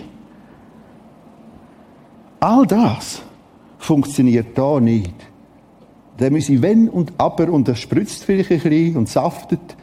All 2.40 2.66
das 2.66 3.22
funktioniert 3.78 4.56
da 4.56 4.80
nicht. 4.80 5.14
Da 6.16 6.26
ich 6.26 6.62
wenn 6.62 6.88
und 6.88 7.12
aber 7.18 7.52
und 7.52 7.68
das 7.68 7.78
spritzt 7.78 8.24
vielleicht 8.24 8.50
ein 8.50 8.60
bisschen 8.60 8.96
und 8.96 9.08
saftet. 9.08 9.76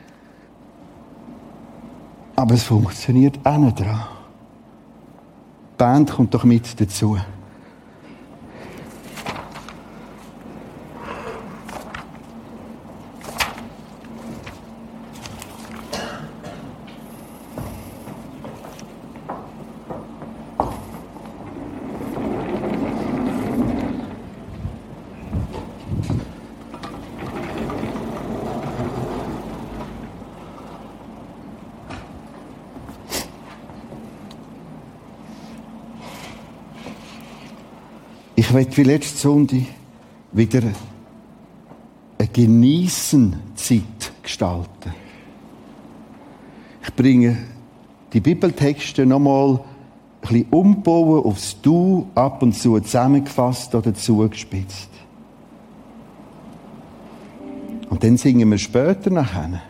Aber 2.36 2.56
es 2.56 2.64
funktioniert 2.64 3.40
auch 3.44 3.58
nicht 3.58 3.80
dran. 3.80 4.06
Die 5.72 5.78
Band 5.78 6.12
kommt 6.12 6.34
doch 6.34 6.44
mit 6.44 6.80
dazu. 6.80 7.18
Ich 38.54 38.56
möchte 38.56 38.78
wie 38.78 38.84
letzte 38.84 39.18
Sonntag 39.18 39.64
wieder 40.32 40.62
eine 42.20 42.28
Genießen-Zeit 42.28 44.12
gestalten. 44.22 44.94
Ich 46.84 46.94
bringe 46.94 47.36
die 48.14 48.20
Bibeltexte 48.20 49.08
nochmal 49.08 49.54
ein 49.54 49.60
bisschen 50.22 50.46
umbauen 50.52 51.24
aufs 51.24 51.60
Du, 51.64 52.06
ab 52.14 52.44
und 52.44 52.54
zu 52.54 52.80
zusammengefasst 52.80 53.74
oder 53.74 53.92
zugespitzt. 53.92 54.90
Und 57.90 58.04
dann 58.04 58.18
singen 58.18 58.52
wir 58.52 58.60
später 58.60 59.10
nachher. 59.10 59.64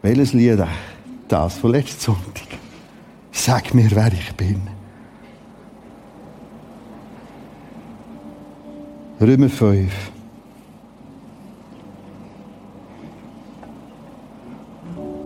Welches 0.00 0.32
Lied? 0.32 0.62
Das 1.26 1.58
von 1.58 1.72
letzten 1.72 2.00
Sonntag. 2.00 2.46
Sag 3.32 3.74
mir, 3.74 3.90
wer 3.90 4.12
ich 4.12 4.32
bin. 4.36 4.79
Römer 9.20 9.48
5. 9.48 9.92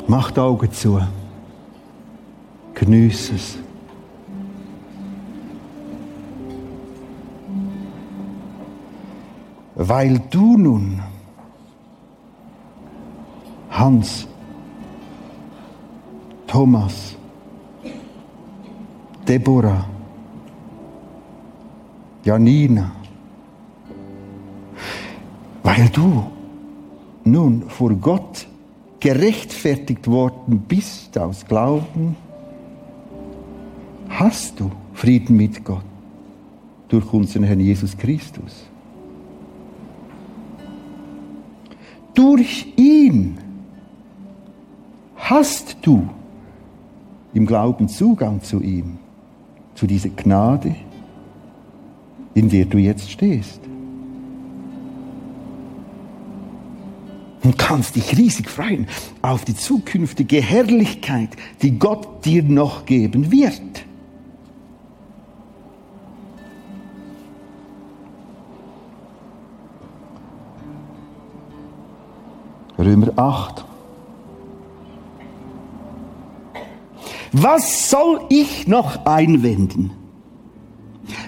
Mach 0.06 0.30
die 0.30 0.40
Augen 0.40 0.72
zu. 0.72 1.00
Genieß 2.74 3.32
es. 3.32 3.58
weil 9.74 10.18
du 10.30 10.56
nun, 10.56 11.02
Hans, 13.70 14.26
Thomas, 16.46 17.16
Deborah, 19.26 19.84
Janina, 22.24 22.92
weil 25.64 25.88
du 25.88 26.24
nun 27.24 27.62
vor 27.68 27.94
Gott 27.94 28.46
gerechtfertigt 29.00 30.06
worden 30.06 30.62
bist 30.68 31.18
aus 31.18 31.44
Glauben, 31.46 32.16
hast 34.10 34.60
du 34.60 34.70
Frieden 34.92 35.36
mit 35.36 35.64
Gott 35.64 35.84
durch 36.88 37.10
unseren 37.12 37.44
Herrn 37.44 37.60
Jesus 37.60 37.96
Christus. 37.96 38.66
Durch 42.12 42.66
ihn 42.76 43.38
hast 45.16 45.78
du 45.80 46.08
im 47.32 47.46
Glauben 47.46 47.88
Zugang 47.88 48.42
zu 48.42 48.60
ihm, 48.60 48.98
zu 49.74 49.86
dieser 49.86 50.10
Gnade, 50.10 50.76
in 52.34 52.48
der 52.50 52.66
du 52.66 52.78
jetzt 52.78 53.10
stehst. 53.10 53.60
Und 57.44 57.58
kannst 57.58 57.94
dich 57.94 58.16
riesig 58.16 58.48
freuen 58.48 58.88
auf 59.20 59.44
die 59.44 59.54
zukünftige 59.54 60.40
Herrlichkeit, 60.40 61.28
die 61.60 61.78
Gott 61.78 62.24
dir 62.24 62.42
noch 62.42 62.86
geben 62.86 63.30
wird. 63.30 63.84
Römer 72.78 73.12
8. 73.16 73.64
Was 77.32 77.90
soll 77.90 78.20
ich 78.30 78.66
noch 78.66 79.04
einwenden? 79.06 79.90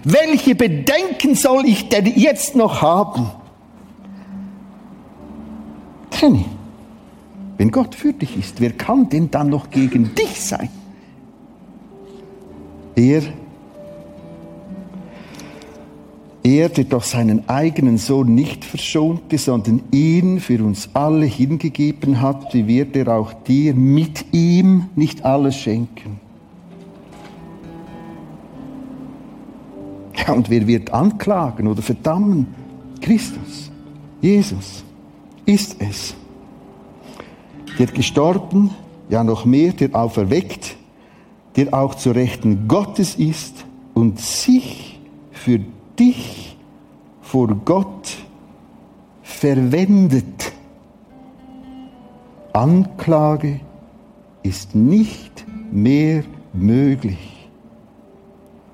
Welche 0.05 0.55
Bedenken 0.55 1.35
soll 1.35 1.67
ich 1.67 1.89
denn 1.89 2.07
jetzt 2.07 2.57
noch 2.57 2.81
haben? 2.81 3.31
Kenny, 6.27 6.45
wenn 7.57 7.71
Gott 7.71 7.95
für 7.95 8.13
dich 8.13 8.37
ist, 8.37 8.61
wer 8.61 8.73
kann 8.73 9.09
denn 9.09 9.31
dann 9.31 9.49
noch 9.49 9.71
gegen 9.71 10.13
dich 10.17 10.41
sein? 10.41 10.69
Er 12.97 13.23
er, 16.43 16.69
der 16.69 16.85
doch 16.85 17.05
seinen 17.05 17.49
eigenen 17.49 17.97
Sohn 17.99 18.35
nicht 18.35 18.65
verschonte, 18.65 19.39
sondern 19.39 19.83
ihn 19.93 20.41
für 20.41 20.65
uns 20.65 20.91
alle 20.95 21.27
hingegeben 21.27 22.21
hat, 22.21 22.53
wie 22.55 22.67
wird 22.67 22.97
er 22.97 23.09
auch 23.09 23.33
dir 23.33 23.75
mit 23.75 24.33
ihm 24.33 24.89
nicht 24.97 25.25
alles 25.25 25.55
schenken? 25.55 26.21
Ja, 30.17 30.35
und 30.35 30.51
wer 30.51 30.67
wird 30.67 30.93
anklagen 30.93 31.69
oder 31.69 31.83
verdammen? 31.83 32.49
Christus, 33.01 33.71
Jesus 34.21 34.83
ist 35.47 35.77
es. 35.81 36.15
Der 37.79 37.87
gestorben, 37.87 38.71
ja 39.09 39.25
noch 39.25 39.45
mehr, 39.45 39.73
der 39.73 39.95
auferweckt, 39.95 40.77
der 41.57 41.73
auch 41.73 41.95
zu 41.95 42.11
Rechten 42.11 42.69
Gottes 42.69 43.15
ist 43.15 43.65
und 43.95 44.21
sich 44.21 45.01
für 45.31 45.61
dich 45.99 46.57
vor 47.23 47.49
Gott 47.65 48.17
verwendet. 49.23 50.53
Anklage 52.53 53.61
ist 54.43 54.75
nicht 54.75 55.45
mehr 55.71 56.25
möglich, 56.53 57.49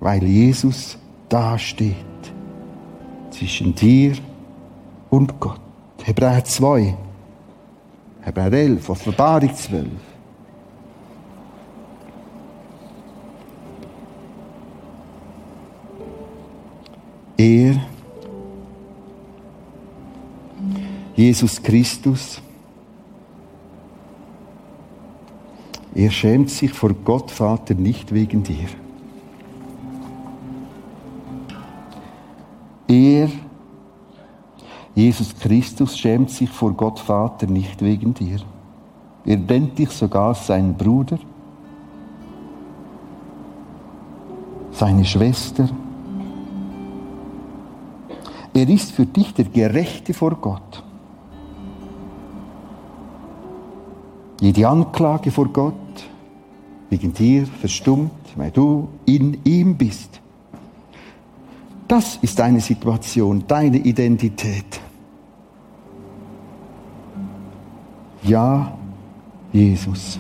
weil 0.01 0.23
Jesus 0.25 0.99
dasteht 1.29 1.97
zwischen 3.31 3.75
dir 3.75 4.15
und 5.11 5.41
Gott. 5.41 5.62
Hebräer 6.05 6.45
2, 6.45 6.97
Hebräer 8.23 8.53
11, 8.53 8.89
Offenbarung 8.91 9.55
12. 9.55 9.87
Er, 17.37 17.75
Jesus 21.15 21.63
Christus, 21.63 22.41
er 25.95 26.11
schämt 26.11 26.51
sich 26.51 26.73
vor 26.73 26.95
Gott 26.95 27.31
Vater 27.31 27.75
nicht 27.75 28.13
wegen 28.13 28.43
dir. 28.43 28.69
Er, 32.89 33.29
Jesus 34.95 35.35
Christus, 35.39 35.97
schämt 35.97 36.31
sich 36.31 36.51
vor 36.51 36.73
Gott 36.73 36.99
Vater 36.99 37.47
nicht 37.47 37.81
wegen 37.83 38.13
dir. 38.13 38.41
Er 39.25 39.37
nennt 39.37 39.79
dich 39.79 39.91
sogar 39.91 40.35
sein 40.35 40.75
Bruder, 40.75 41.19
seine 44.73 45.05
Schwester, 45.05 45.69
er 48.55 48.69
ist 48.69 48.93
für 48.93 49.07
dich 49.07 49.33
der 49.33 49.47
Gerechte 49.47 50.13
vor 50.13 50.35
Gott. 50.35 50.83
Jede 54.41 54.69
Anklage 54.69 55.31
vor 55.31 55.49
Gott 55.49 55.75
wegen 56.91 57.15
dir 57.15 57.47
verstummt, 57.47 58.11
weil 58.37 58.51
du 58.51 58.89
in 59.07 59.39
ihm 59.45 59.77
bist. 59.77 60.21
Das 61.89 62.17
ist 62.21 62.39
deine 62.39 62.61
Situation, 62.61 63.45
deine 63.47 63.79
Identität. 63.79 64.82
Ja, 68.23 68.77
Jesus. 69.53 70.19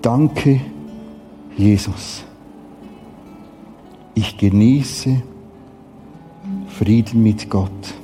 Danke, 0.00 0.60
Jesus. 1.56 2.24
Ich 4.14 4.36
genieße 4.36 5.22
Frieden 6.68 7.22
mit 7.22 7.48
Gott. 7.48 8.01